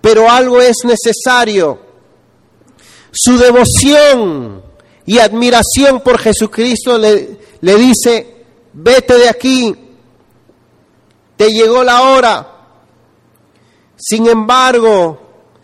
pero 0.00 0.28
algo 0.28 0.60
es 0.60 0.78
necesario. 0.82 1.78
Su 3.12 3.38
devoción 3.38 4.60
y 5.06 5.20
admiración 5.20 6.00
por 6.00 6.18
Jesucristo 6.18 6.98
le, 6.98 7.38
le 7.60 7.76
dice, 7.76 8.44
vete 8.72 9.18
de 9.18 9.28
aquí, 9.28 9.72
te 11.36 11.48
llegó 11.50 11.84
la 11.84 12.02
hora. 12.10 12.57
Sin 13.98 14.28
embargo, 14.28 15.20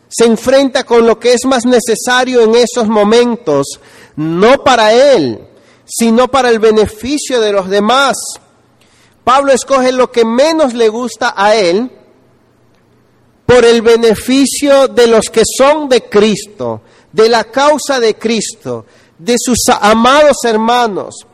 se 0.09 0.27
enfrenta 0.27 0.85
con 0.85 1.07
lo 1.07 1.19
que 1.19 1.33
es 1.33 1.45
más 1.45 1.65
necesario 1.65 2.43
en 2.43 2.55
esos 2.57 2.89
momentos, 2.89 3.81
no 4.17 4.63
para 4.63 4.93
él, 4.93 5.49
sino 5.85 6.29
para 6.29 6.51
el 6.51 6.59
beneficio 6.59 7.41
de 7.41 7.53
los 7.53 7.69
demás. 7.69 8.17
Pablo 9.23 9.53
escoge 9.53 9.93
lo 9.93 10.11
que 10.11 10.25
menos 10.25 10.75
le 10.75 10.89
gusta 10.89 11.33
a 11.37 11.55
él 11.55 11.91
por 13.47 13.65
el 13.65 13.83
beneficio 13.83 14.89
de 14.89 15.07
los 15.07 15.27
que 15.27 15.43
son 15.59 15.89
de 15.89 16.03
Cristo, 16.03 16.83
de 17.13 17.29
la 17.29 17.45
causa 17.45 18.01
de 18.01 18.17
Cristo, 18.17 18.87
de 19.19 19.37
sus 19.39 19.59
amados 19.81 20.39
hermanos, 20.45 21.27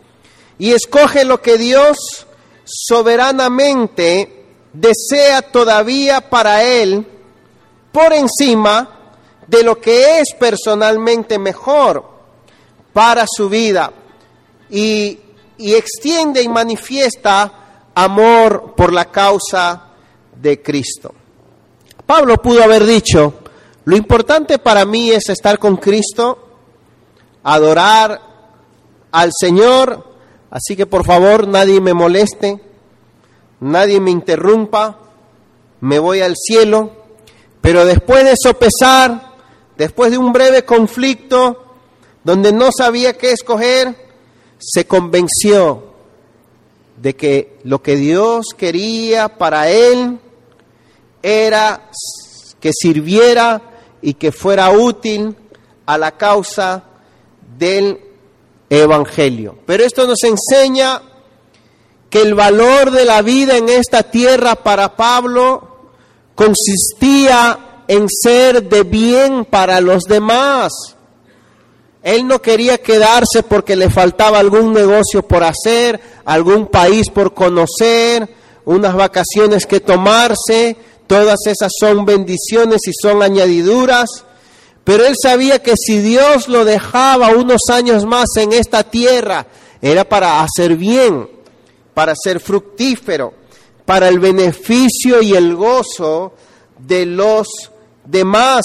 y 0.58 0.72
escoge 0.72 1.24
lo 1.24 1.40
que 1.40 1.56
Dios 1.56 2.26
soberanamente 2.64 4.39
desea 4.72 5.42
todavía 5.42 6.28
para 6.28 6.62
él 6.62 7.06
por 7.92 8.12
encima 8.12 9.00
de 9.46 9.64
lo 9.64 9.80
que 9.80 10.20
es 10.20 10.34
personalmente 10.38 11.38
mejor 11.38 12.04
para 12.92 13.24
su 13.26 13.48
vida 13.48 13.92
y, 14.68 15.18
extiende 15.58 16.42
y 16.42 16.48
manifiesta 16.48 17.88
amor 17.94 18.74
por 18.76 18.92
la 18.92 19.06
causa 19.06 19.88
de 20.40 20.62
Cristo. 20.62 21.12
Pablo 22.06 22.38
pudo 22.38 22.62
haber 22.62 22.84
dicho, 22.86 23.34
lo 23.84 23.96
importante 23.96 24.58
para 24.58 24.84
mí 24.84 25.10
es 25.10 25.28
estar 25.28 25.58
con 25.58 25.76
Cristo, 25.76 26.38
adorar 27.42 28.20
al 29.10 29.30
Señor, 29.38 30.04
así 30.50 30.76
que 30.76 30.86
por 30.86 31.04
favor 31.04 31.46
nadie 31.46 31.80
me 31.80 31.92
moleste, 31.92 32.60
nadie 33.60 34.00
me 34.00 34.10
interrumpa, 34.10 34.98
me 35.80 35.98
voy 35.98 36.20
al 36.20 36.34
cielo, 36.36 36.90
pero 37.60 37.84
después 37.84 38.24
de 38.24 38.34
sopesar, 38.42 39.34
después 39.76 40.10
de 40.10 40.18
un 40.18 40.32
breve 40.32 40.64
conflicto 40.64 41.64
donde 42.24 42.52
no 42.52 42.70
sabía 42.76 43.16
qué 43.16 43.32
escoger, 43.32 43.94
se 44.58 44.86
convenció 44.86 45.84
de 46.96 47.16
que 47.16 47.58
lo 47.64 47.82
que 47.82 47.96
Dios 47.96 48.46
quería 48.56 49.38
para 49.38 49.70
él 49.70 50.18
era 51.22 51.90
que 52.60 52.72
sirviera 52.74 53.62
y 54.02 54.14
que 54.14 54.32
fuera 54.32 54.70
útil 54.70 55.34
a 55.86 55.96
la 55.98 56.12
causa 56.12 56.84
del 57.58 58.00
Evangelio. 58.68 59.58
Pero 59.66 59.84
esto 59.84 60.06
nos 60.06 60.22
enseña 60.24 61.02
que 62.10 62.20
el 62.20 62.34
valor 62.34 62.90
de 62.90 63.04
la 63.04 63.22
vida 63.22 63.56
en 63.56 63.68
esta 63.68 64.02
tierra 64.02 64.56
para 64.56 64.96
Pablo 64.96 65.92
consistía 66.34 67.82
en 67.86 68.06
ser 68.08 68.68
de 68.68 68.82
bien 68.82 69.44
para 69.44 69.80
los 69.80 70.02
demás. 70.04 70.72
Él 72.02 72.26
no 72.26 72.42
quería 72.42 72.78
quedarse 72.78 73.42
porque 73.42 73.76
le 73.76 73.90
faltaba 73.90 74.38
algún 74.38 74.72
negocio 74.72 75.22
por 75.22 75.44
hacer, 75.44 76.00
algún 76.24 76.66
país 76.66 77.10
por 77.10 77.34
conocer, 77.34 78.28
unas 78.64 78.94
vacaciones 78.94 79.66
que 79.66 79.80
tomarse, 79.80 80.76
todas 81.06 81.38
esas 81.46 81.72
son 81.78 82.04
bendiciones 82.04 82.80
y 82.86 82.92
son 82.92 83.22
añadiduras, 83.22 84.24
pero 84.84 85.04
él 85.04 85.14
sabía 85.20 85.62
que 85.62 85.74
si 85.76 85.98
Dios 85.98 86.48
lo 86.48 86.64
dejaba 86.64 87.28
unos 87.28 87.62
años 87.70 88.06
más 88.06 88.28
en 88.36 88.52
esta 88.52 88.84
tierra, 88.84 89.46
era 89.82 90.08
para 90.08 90.42
hacer 90.42 90.76
bien, 90.76 91.28
para 92.00 92.14
ser 92.16 92.40
fructífero, 92.40 93.34
para 93.84 94.08
el 94.08 94.20
beneficio 94.20 95.20
y 95.20 95.34
el 95.34 95.54
gozo 95.54 96.32
de 96.78 97.04
los 97.04 97.46
demás. 98.06 98.64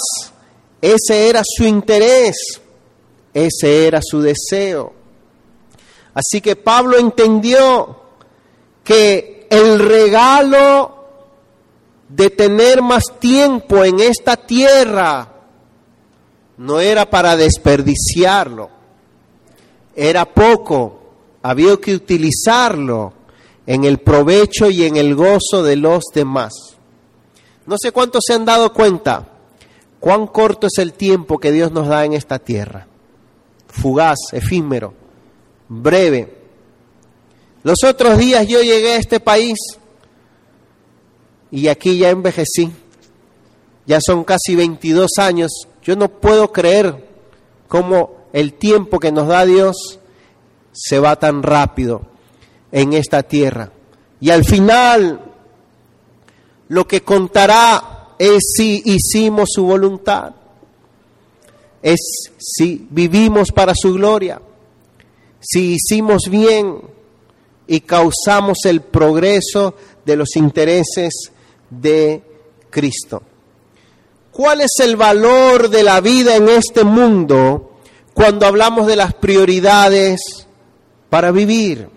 Ese 0.82 1.28
era 1.28 1.42
su 1.44 1.66
interés, 1.66 2.62
ese 3.34 3.88
era 3.88 4.00
su 4.02 4.22
deseo. 4.22 4.94
Así 6.14 6.40
que 6.40 6.56
Pablo 6.56 6.98
entendió 6.98 8.04
que 8.86 9.48
el 9.50 9.80
regalo 9.80 11.08
de 12.08 12.30
tener 12.30 12.82
más 12.82 13.04
tiempo 13.20 13.84
en 13.84 14.00
esta 14.00 14.38
tierra 14.38 15.30
no 16.56 16.80
era 16.80 17.10
para 17.10 17.36
desperdiciarlo, 17.36 18.70
era 19.94 20.24
poco, 20.24 21.02
había 21.46 21.76
que 21.76 21.94
utilizarlo 21.94 23.25
en 23.68 23.84
el 23.84 24.00
provecho 24.00 24.70
y 24.70 24.84
en 24.84 24.98
el 24.98 25.16
gozo 25.16 25.64
de 25.64 25.76
los 25.76 26.04
demás. 26.14 26.54
No 27.66 27.76
sé 27.80 27.92
cuántos 27.92 28.24
se 28.28 28.34
han 28.34 28.46
dado 28.46 28.74
cuenta 28.74 29.28
cuán 30.00 30.28
corto 30.28 30.68
es 30.68 30.78
el 30.78 30.94
tiempo 30.94 31.40
que 31.40 31.52
Dios 31.52 31.72
nos 31.72 31.88
da 31.88 32.06
en 32.06 32.14
esta 32.14 32.40
tierra. 32.40 32.88
Fugaz, 33.68 34.18
efímero, 34.32 34.94
breve. 35.68 36.34
Los 37.64 37.84
otros 37.84 38.18
días 38.18 38.48
yo 38.48 38.62
llegué 38.62 38.94
a 38.94 38.98
este 38.98 39.20
país 39.20 39.58
y 41.50 41.68
aquí 41.68 41.98
ya 41.98 42.10
envejecí. 42.10 42.72
Ya 43.88 44.00
son 44.02 44.24
casi 44.24 44.56
22 44.56 45.12
años 45.18 45.68
yo 45.86 45.96
no 45.96 46.10
puedo 46.10 46.52
creer 46.52 47.08
cómo 47.68 48.26
el 48.34 48.54
tiempo 48.54 49.00
que 49.00 49.12
nos 49.12 49.28
da 49.28 49.46
Dios 49.46 50.00
se 50.74 51.00
va 51.00 51.16
tan 51.18 51.44
rápido 51.44 52.08
en 52.72 52.94
esta 52.94 53.24
tierra. 53.24 53.72
Y 54.20 54.30
al 54.30 54.44
final 54.44 55.22
lo 56.68 56.88
que 56.88 57.02
contará 57.02 58.14
es 58.18 58.54
si 58.58 58.82
hicimos 58.86 59.50
su 59.54 59.66
voluntad, 59.66 60.34
es 61.82 62.00
si 62.38 62.88
vivimos 62.90 63.52
para 63.52 63.74
su 63.76 63.94
gloria, 63.94 64.42
si 65.40 65.76
hicimos 65.76 66.24
bien 66.30 66.82
y 67.68 67.82
causamos 67.82 68.60
el 68.66 68.82
progreso 68.82 69.76
de 70.06 70.16
los 70.16 70.36
intereses 70.36 71.32
de 71.70 72.24
Cristo. 72.70 73.22
¿Cuál 74.32 74.62
es 74.62 74.72
el 74.84 74.96
valor 74.96 75.70
de 75.70 75.84
la 75.84 76.02
vida 76.02 76.36
en 76.36 76.50
este 76.50 76.84
mundo 76.84 77.80
cuando 78.14 78.46
hablamos 78.46 78.88
de 78.88 78.96
las 78.96 79.14
prioridades 79.14 80.20
para 81.10 81.32
vivir? 81.32 81.95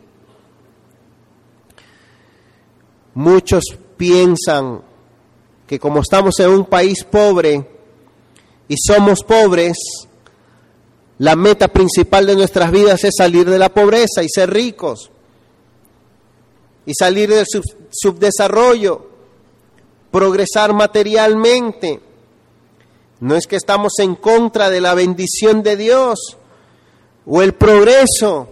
Muchos 3.19 3.65
piensan 3.97 4.81
que 5.67 5.81
como 5.81 6.03
estamos 6.03 6.39
en 6.39 6.51
un 6.51 6.67
país 6.67 7.03
pobre 7.03 7.69
y 8.69 8.77
somos 8.77 9.25
pobres, 9.25 9.77
la 11.19 11.35
meta 11.35 11.67
principal 11.67 12.29
de 12.29 12.37
nuestras 12.37 12.71
vidas 12.71 13.03
es 13.03 13.17
salir 13.19 13.51
de 13.51 13.59
la 13.59 13.71
pobreza 13.71 14.23
y 14.23 14.29
ser 14.29 14.51
ricos 14.51 15.11
y 16.87 16.93
salir 16.95 17.29
del 17.29 17.45
subdesarrollo, 17.91 19.11
progresar 20.13 20.73
materialmente. 20.73 21.99
No 23.19 23.35
es 23.35 23.49
que 23.49 23.57
estamos 23.57 23.99
en 23.99 24.15
contra 24.15 24.71
de 24.71 24.81
la 24.81 24.95
bendición 24.95 25.65
de 25.65 25.77
Dios 25.77 26.37
o 27.27 27.43
el 27.43 27.55
progreso, 27.55 28.49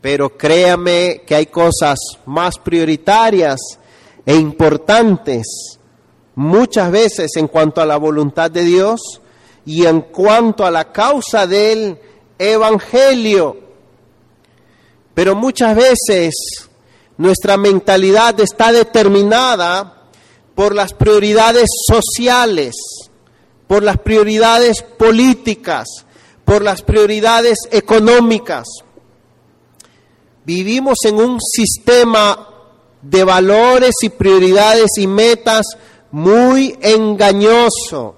pero 0.00 0.36
créame 0.36 1.22
que 1.26 1.34
hay 1.34 1.46
cosas 1.46 1.98
más 2.26 2.58
prioritarias 2.58 3.58
e 4.24 4.34
importantes 4.34 5.78
muchas 6.34 6.90
veces 6.90 7.30
en 7.36 7.48
cuanto 7.48 7.80
a 7.80 7.86
la 7.86 7.96
voluntad 7.96 8.50
de 8.50 8.62
Dios 8.62 9.20
y 9.66 9.86
en 9.86 10.02
cuanto 10.02 10.64
a 10.64 10.70
la 10.70 10.92
causa 10.92 11.46
del 11.46 11.98
Evangelio. 12.38 13.56
Pero 15.14 15.34
muchas 15.34 15.74
veces 15.76 16.68
nuestra 17.16 17.56
mentalidad 17.56 18.38
está 18.40 18.70
determinada 18.72 20.04
por 20.54 20.74
las 20.74 20.92
prioridades 20.92 21.66
sociales 21.86 22.76
por 23.68 23.82
las 23.84 23.98
prioridades 23.98 24.82
políticas, 24.82 25.86
por 26.44 26.62
las 26.62 26.82
prioridades 26.82 27.58
económicas. 27.70 28.66
Vivimos 30.48 30.96
en 31.04 31.16
un 31.16 31.38
sistema 31.42 32.48
de 33.02 33.22
valores 33.22 33.96
y 34.00 34.08
prioridades 34.08 34.92
y 34.96 35.06
metas 35.06 35.66
muy 36.10 36.74
engañoso, 36.80 38.16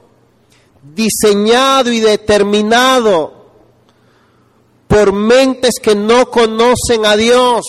diseñado 0.94 1.90
y 1.90 1.98
determinado 1.98 3.46
por 4.86 5.12
mentes 5.12 5.80
que 5.82 5.96
no 5.96 6.30
conocen 6.30 7.04
a 7.04 7.16
Dios, 7.16 7.64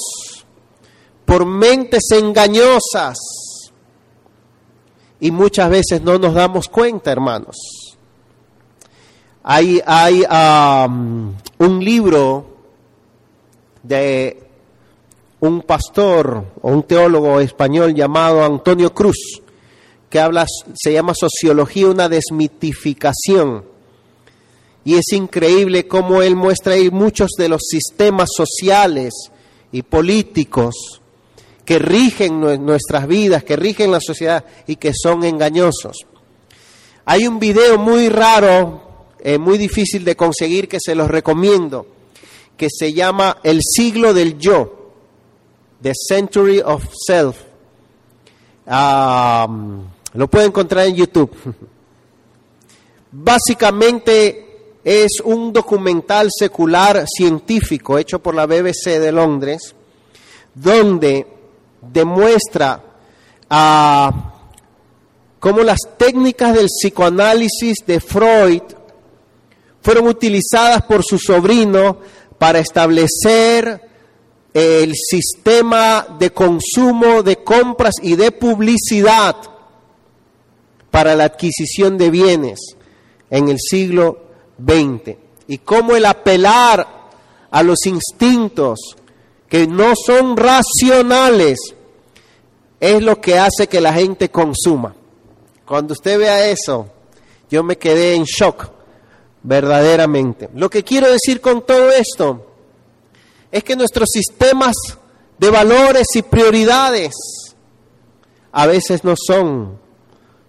por 1.25 1.47
mentes 1.47 2.11
engañosas 2.11 3.17
y 5.19 5.31
muchas 5.31 5.71
veces 5.71 6.03
no 6.03 6.19
nos 6.19 6.35
damos 6.35 6.69
cuenta, 6.69 7.11
hermanos. 7.11 7.97
Hay, 9.41 9.81
hay 9.87 10.23
un 11.57 11.83
libro 11.83 12.45
de 13.81 14.50
un 15.41 15.63
pastor 15.63 16.45
o 16.61 16.71
un 16.71 16.83
teólogo 16.83 17.39
español 17.39 17.93
llamado 17.93 18.43
Antonio 18.43 18.93
Cruz, 18.93 19.41
que 20.09 20.19
habla, 20.19 20.45
se 20.75 20.93
llama 20.93 21.13
Sociología, 21.15 21.87
una 21.87 22.07
desmitificación. 22.07 23.65
Y 24.85 24.95
es 24.95 25.11
increíble 25.13 25.87
cómo 25.87 26.21
él 26.21 26.35
muestra 26.35 26.73
ahí 26.73 26.89
muchos 26.89 27.31
de 27.37 27.49
los 27.49 27.61
sistemas 27.69 28.29
sociales 28.35 29.13
y 29.71 29.81
políticos 29.81 31.01
que 31.65 31.79
rigen 31.79 32.39
nuestras 32.65 33.07
vidas, 33.07 33.43
que 33.43 33.55
rigen 33.55 33.91
la 33.91 33.99
sociedad 33.99 34.45
y 34.67 34.75
que 34.75 34.91
son 34.93 35.23
engañosos. 35.23 35.97
Hay 37.05 37.25
un 37.25 37.39
video 37.39 37.79
muy 37.79 38.09
raro, 38.09 39.05
eh, 39.19 39.37
muy 39.37 39.57
difícil 39.57 40.03
de 40.03 40.15
conseguir, 40.15 40.67
que 40.67 40.79
se 40.79 40.93
los 40.93 41.09
recomiendo, 41.09 41.87
que 42.57 42.67
se 42.69 42.93
llama 42.93 43.37
El 43.43 43.61
siglo 43.63 44.13
del 44.13 44.37
yo, 44.37 44.80
The 45.81 45.93
Century 45.95 46.61
of 46.63 46.85
Self. 46.93 47.37
lo 48.67 50.27
pueden 50.29 50.47
encontrar 50.47 50.85
en 50.87 50.95
YouTube. 50.95 51.31
Básicamente 53.11 54.77
es 54.83 55.19
un 55.23 55.51
documental 55.51 56.29
secular 56.31 57.05
científico 57.07 57.97
hecho 57.97 58.19
por 58.19 58.35
la 58.35 58.45
BBC 58.45 58.99
de 58.99 59.11
Londres, 59.11 59.75
donde 60.53 61.27
demuestra 61.81 62.83
a 63.49 64.33
cómo 65.39 65.61
las 65.63 65.79
técnicas 65.97 66.53
del 66.53 66.67
psicoanálisis 66.67 67.77
de 67.85 67.99
Freud 67.99 68.61
fueron 69.81 70.07
utilizadas 70.07 70.83
por 70.83 71.03
su 71.03 71.17
sobrino 71.17 71.97
para 72.37 72.59
establecer 72.59 73.90
el 74.53 74.93
sistema 74.95 76.05
de 76.19 76.31
consumo, 76.31 77.23
de 77.23 77.43
compras 77.43 77.95
y 78.01 78.15
de 78.15 78.31
publicidad 78.31 79.35
para 80.89 81.15
la 81.15 81.25
adquisición 81.25 81.97
de 81.97 82.09
bienes 82.09 82.59
en 83.29 83.47
el 83.47 83.57
siglo 83.59 84.25
XX. 84.59 85.15
Y 85.47 85.59
cómo 85.59 85.95
el 85.95 86.05
apelar 86.05 86.87
a 87.49 87.63
los 87.63 87.85
instintos 87.85 88.79
que 89.47 89.67
no 89.67 89.93
son 89.95 90.37
racionales 90.37 91.59
es 92.79 93.01
lo 93.01 93.19
que 93.21 93.37
hace 93.37 93.67
que 93.67 93.81
la 93.81 93.93
gente 93.93 94.29
consuma. 94.29 94.95
Cuando 95.65 95.93
usted 95.93 96.17
vea 96.17 96.49
eso, 96.49 96.87
yo 97.49 97.63
me 97.63 97.77
quedé 97.77 98.15
en 98.15 98.23
shock, 98.23 98.69
verdaderamente. 99.43 100.49
Lo 100.55 100.69
que 100.69 100.83
quiero 100.83 101.09
decir 101.09 101.39
con 101.39 101.65
todo 101.65 101.91
esto 101.91 102.50
es 103.51 103.63
que 103.63 103.75
nuestros 103.75 104.09
sistemas 104.11 104.75
de 105.37 105.49
valores 105.49 106.07
y 106.15 106.21
prioridades 106.21 107.13
a 108.51 108.67
veces 108.67 109.03
no 109.03 109.15
son 109.15 109.79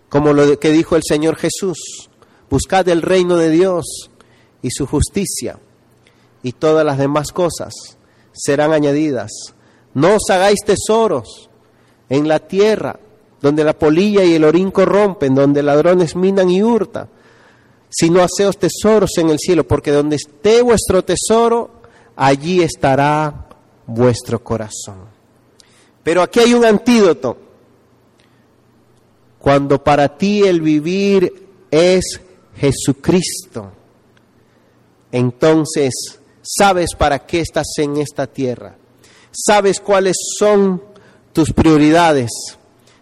como 0.09 0.33
lo 0.33 0.59
que 0.59 0.71
dijo 0.71 0.97
el 0.97 1.03
Señor 1.07 1.37
Jesús. 1.37 2.11
Buscad 2.51 2.89
el 2.89 3.03
reino 3.03 3.37
de 3.37 3.51
Dios 3.51 4.11
y 4.61 4.71
su 4.71 4.87
justicia 4.87 5.59
y 6.43 6.53
todas 6.53 6.85
las 6.85 6.99
demás 6.99 7.33
cosas 7.33 7.73
serán 8.33 8.73
añadidas. 8.73 9.31
No 9.95 10.17
os 10.17 10.31
hagáis 10.31 10.61
tesoros 10.65 11.49
en 12.09 12.29
la 12.29 12.41
tierra 12.41 12.99
donde 13.41 13.65
la 13.65 13.77
polilla 13.77 14.25
y 14.25 14.35
el 14.35 14.45
orín 14.45 14.71
corrompen, 14.71 15.35
donde 15.35 15.63
ladrones 15.63 16.15
minan 16.15 16.49
y 16.49 16.63
hurtan, 16.63 17.09
sino 17.91 18.23
haceos 18.23 18.57
tesoros 18.57 19.11
en 19.19 19.31
el 19.31 19.39
cielo, 19.39 19.67
porque 19.67 19.91
donde 19.91 20.17
esté 20.17 20.63
vuestro 20.63 21.03
tesoro, 21.05 21.82
allí 22.27 22.63
estará 22.63 23.49
vuestro 23.87 24.43
corazón. 24.43 25.07
Pero 26.03 26.23
aquí 26.23 26.41
hay 26.41 26.55
un 26.55 26.65
antídoto. 26.65 27.37
Cuando 29.39 29.83
para 29.83 30.17
ti 30.17 30.43
el 30.43 30.61
vivir 30.61 31.49
es 31.71 32.21
Jesucristo, 32.57 33.73
entonces 35.11 35.93
sabes 36.43 36.95
para 36.97 37.19
qué 37.21 37.41
estás 37.41 37.67
en 37.79 37.97
esta 37.97 38.27
tierra, 38.27 38.77
sabes 39.33 39.81
cuáles 39.81 40.17
son 40.39 40.83
tus 41.33 41.53
prioridades 41.53 42.31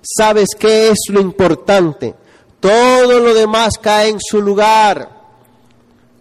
sabes 0.02 0.48
qué 0.58 0.90
es 0.90 0.98
lo 1.08 1.20
importante. 1.20 2.14
Todo 2.58 3.20
lo 3.20 3.34
demás 3.34 3.74
cae 3.80 4.10
en 4.10 4.18
su 4.20 4.42
lugar, 4.42 5.08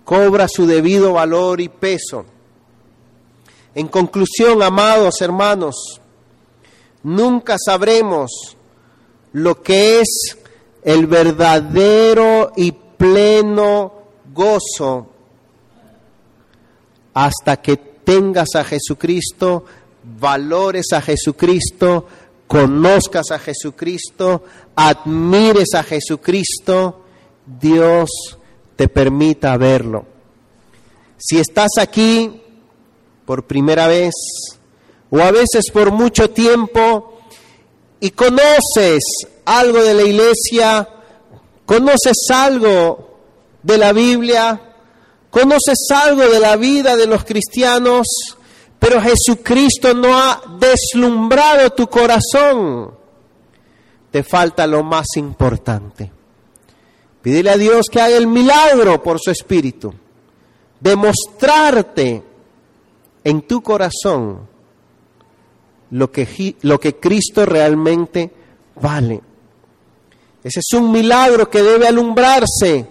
cobra 0.05 0.47
su 0.47 0.65
debido 0.65 1.13
valor 1.13 1.59
y 1.61 1.69
peso. 1.69 2.25
En 3.75 3.87
conclusión, 3.87 4.61
amados 4.63 5.21
hermanos, 5.21 6.01
nunca 7.03 7.55
sabremos 7.63 8.57
lo 9.33 9.61
que 9.61 10.01
es 10.01 10.37
el 10.83 11.07
verdadero 11.07 12.51
y 12.55 12.71
pleno 12.71 13.93
gozo 14.33 15.07
hasta 17.13 17.57
que 17.57 17.77
tengas 17.77 18.55
a 18.55 18.63
Jesucristo, 18.63 19.65
valores 20.19 20.87
a 20.93 21.01
Jesucristo, 21.01 22.07
conozcas 22.47 23.31
a 23.31 23.39
Jesucristo, 23.39 24.43
admires 24.75 25.73
a 25.75 25.83
Jesucristo, 25.83 27.03
Dios 27.45 28.09
te 28.75 28.87
permita 28.87 29.55
verlo. 29.57 30.05
Si 31.17 31.37
estás 31.37 31.71
aquí 31.79 32.41
por 33.29 33.45
primera 33.45 33.85
vez 33.85 34.15
o 35.11 35.19
a 35.19 35.29
veces 35.29 35.69
por 35.71 35.91
mucho 35.91 36.31
tiempo 36.31 37.19
y 37.99 38.09
conoces 38.09 39.03
algo 39.45 39.83
de 39.83 39.93
la 39.93 40.01
iglesia, 40.01 40.89
conoces 41.63 42.17
algo 42.33 43.19
de 43.61 43.77
la 43.77 43.93
Biblia, 43.93 44.59
conoces 45.29 45.77
algo 45.91 46.27
de 46.27 46.39
la 46.39 46.55
vida 46.55 46.95
de 46.95 47.05
los 47.05 47.23
cristianos, 47.23 48.07
pero 48.79 48.99
Jesucristo 48.99 49.93
no 49.93 50.17
ha 50.17 50.41
deslumbrado 50.59 51.69
tu 51.69 51.85
corazón. 51.85 52.95
Te 54.09 54.23
falta 54.23 54.65
lo 54.65 54.81
más 54.83 55.05
importante. 55.17 56.11
Pídele 57.21 57.51
a 57.51 57.57
Dios 57.57 57.85
que 57.91 58.01
haga 58.01 58.17
el 58.17 58.25
milagro 58.25 59.03
por 59.03 59.19
su 59.19 59.29
Espíritu. 59.29 59.93
Demostrarte 60.79 62.23
en 63.29 63.41
tu 63.43 63.61
corazón 63.61 64.47
lo 65.91 66.11
que, 66.11 66.55
lo 66.61 66.79
que 66.79 66.95
Cristo 66.97 67.45
realmente 67.45 68.31
vale. 68.81 69.21
Ese 70.43 70.59
es 70.59 70.73
un 70.73 70.91
milagro 70.91 71.49
que 71.49 71.61
debe 71.61 71.87
alumbrarse 71.87 72.85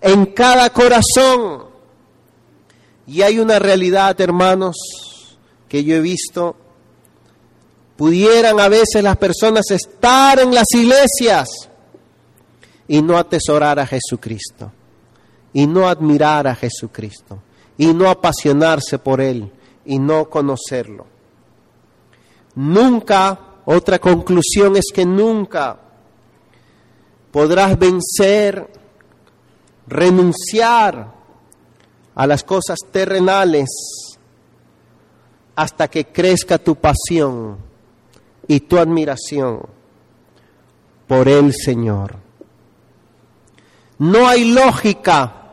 en 0.00 0.26
cada 0.26 0.70
corazón. 0.70 1.66
Y 3.06 3.22
hay 3.22 3.38
una 3.38 3.58
realidad, 3.58 4.20
hermanos, 4.20 4.76
que 5.68 5.82
yo 5.82 5.96
he 5.96 6.00
visto. 6.00 6.56
Pudieran 7.96 8.60
a 8.60 8.68
veces 8.68 9.02
las 9.02 9.16
personas 9.16 9.70
estar 9.70 10.38
en 10.38 10.54
las 10.54 10.66
iglesias 10.74 11.48
y 12.86 13.02
no 13.02 13.18
atesorar 13.18 13.78
a 13.78 13.86
Jesucristo, 13.86 14.72
y 15.52 15.66
no 15.66 15.88
admirar 15.88 16.46
a 16.46 16.54
Jesucristo, 16.54 17.42
y 17.78 17.94
no 17.94 18.10
apasionarse 18.10 18.98
por 18.98 19.20
Él, 19.22 19.50
y 19.86 19.98
no 19.98 20.28
conocerlo. 20.28 21.06
Nunca, 22.56 23.40
otra 23.64 23.98
conclusión 23.98 24.76
es 24.76 24.86
que 24.92 25.06
nunca 25.06 25.78
podrás 27.30 27.78
vencer, 27.78 28.68
renunciar 29.86 31.14
a 32.14 32.26
las 32.26 32.42
cosas 32.42 32.78
terrenales 32.90 33.68
hasta 35.54 35.88
que 35.88 36.06
crezca 36.06 36.58
tu 36.58 36.74
pasión 36.74 37.58
y 38.48 38.60
tu 38.60 38.78
admiración 38.78 39.60
por 41.06 41.28
el 41.28 41.54
Señor. 41.54 42.16
No 43.98 44.26
hay 44.26 44.52
lógica 44.52 45.47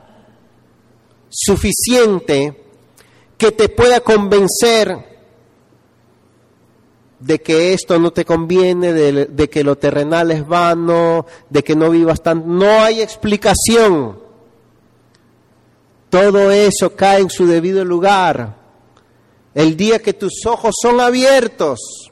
suficiente 1.35 2.63
que 3.37 3.51
te 3.51 3.69
pueda 3.69 3.99
convencer 3.99 5.13
de 7.19 7.41
que 7.41 7.73
esto 7.73 7.99
no 7.99 8.11
te 8.11 8.23
conviene, 8.23 8.93
de, 8.93 9.49
que 9.49 9.63
lo 9.63 9.77
terrenal 9.77 10.31
es 10.31 10.47
vano, 10.47 11.25
de 11.49 11.63
que 11.63 11.75
no 11.75 11.89
vivas 11.89 12.21
tan... 12.21 12.57
No 12.57 12.81
hay 12.81 13.01
explicación 13.01 14.25
todo 16.15 16.49
eso 16.49 16.95
cae 16.95 17.19
en 17.19 17.29
su 17.29 17.45
debido 17.45 17.83
lugar. 17.83 18.55
El 19.53 19.75
día 19.75 20.01
que 20.01 20.13
tus 20.13 20.45
ojos 20.45 20.73
son 20.81 21.01
abiertos 21.01 22.09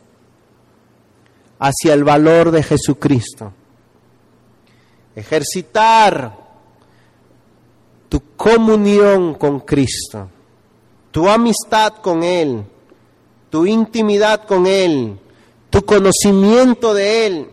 hacia 1.58 1.94
el 1.94 2.04
valor 2.04 2.52
de 2.52 2.64
Jesucristo. 2.64 3.54
Ejercitar 5.16 6.43
comunión 8.44 9.36
con 9.36 9.62
Cristo, 9.62 10.28
tu 11.12 11.30
amistad 11.30 11.94
con 12.02 12.24
Él, 12.24 12.66
tu 13.50 13.66
intimidad 13.66 14.44
con 14.46 14.68
Él, 14.68 15.18
tu 15.70 15.86
conocimiento 15.86 16.94
de 16.94 17.26
Él, 17.26 17.50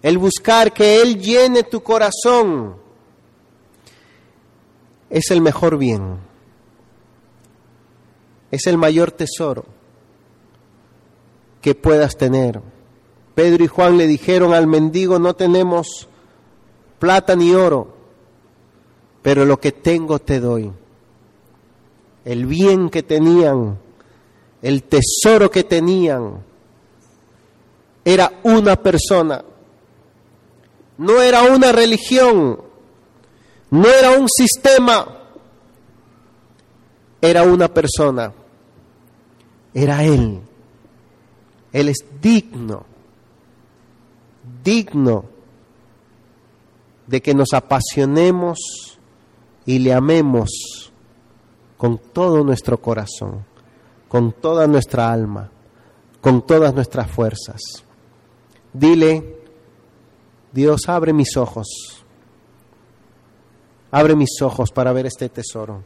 el 0.00 0.16
buscar 0.16 0.72
que 0.72 1.02
Él 1.02 1.20
llene 1.20 1.64
tu 1.64 1.82
corazón 1.82 2.76
es 5.10 5.32
el 5.32 5.40
mejor 5.40 5.76
bien, 5.78 6.18
es 8.52 8.68
el 8.68 8.78
mayor 8.78 9.10
tesoro. 9.10 9.64
que 11.60 11.74
puedas 11.74 12.16
tener. 12.16 12.62
Pedro 13.34 13.64
y 13.64 13.66
Juan 13.66 13.98
le 13.98 14.06
dijeron 14.06 14.54
al 14.54 14.68
mendigo, 14.68 15.18
no 15.18 15.34
tenemos 15.34 16.06
plata 17.00 17.34
ni 17.34 17.52
oro, 17.52 17.97
pero 19.22 19.44
lo 19.44 19.58
que 19.58 19.72
tengo 19.72 20.18
te 20.18 20.40
doy. 20.40 20.70
El 22.24 22.46
bien 22.46 22.90
que 22.90 23.02
tenían, 23.02 23.78
el 24.62 24.82
tesoro 24.84 25.50
que 25.50 25.64
tenían, 25.64 26.44
era 28.04 28.40
una 28.42 28.76
persona, 28.76 29.44
no 30.98 31.20
era 31.20 31.42
una 31.42 31.72
religión, 31.72 32.60
no 33.70 33.88
era 33.88 34.12
un 34.12 34.28
sistema, 34.28 35.18
era 37.20 37.42
una 37.42 37.68
persona, 37.68 38.32
era 39.74 40.04
Él. 40.04 40.40
Él 41.72 41.88
es 41.90 42.04
digno, 42.20 42.86
digno 44.64 45.24
de 47.06 47.20
que 47.20 47.34
nos 47.34 47.52
apasionemos 47.52 48.87
y 49.68 49.80
le 49.80 49.92
amemos 49.92 50.90
con 51.76 51.98
todo 51.98 52.42
nuestro 52.42 52.80
corazón, 52.80 53.44
con 54.08 54.32
toda 54.32 54.66
nuestra 54.66 55.12
alma, 55.12 55.50
con 56.22 56.40
todas 56.46 56.72
nuestras 56.72 57.10
fuerzas. 57.10 57.60
Dile, 58.72 59.36
Dios, 60.52 60.88
abre 60.88 61.12
mis 61.12 61.36
ojos, 61.36 61.66
abre 63.90 64.16
mis 64.16 64.40
ojos 64.40 64.72
para 64.72 64.90
ver 64.94 65.04
este 65.04 65.28
tesoro. 65.28 65.82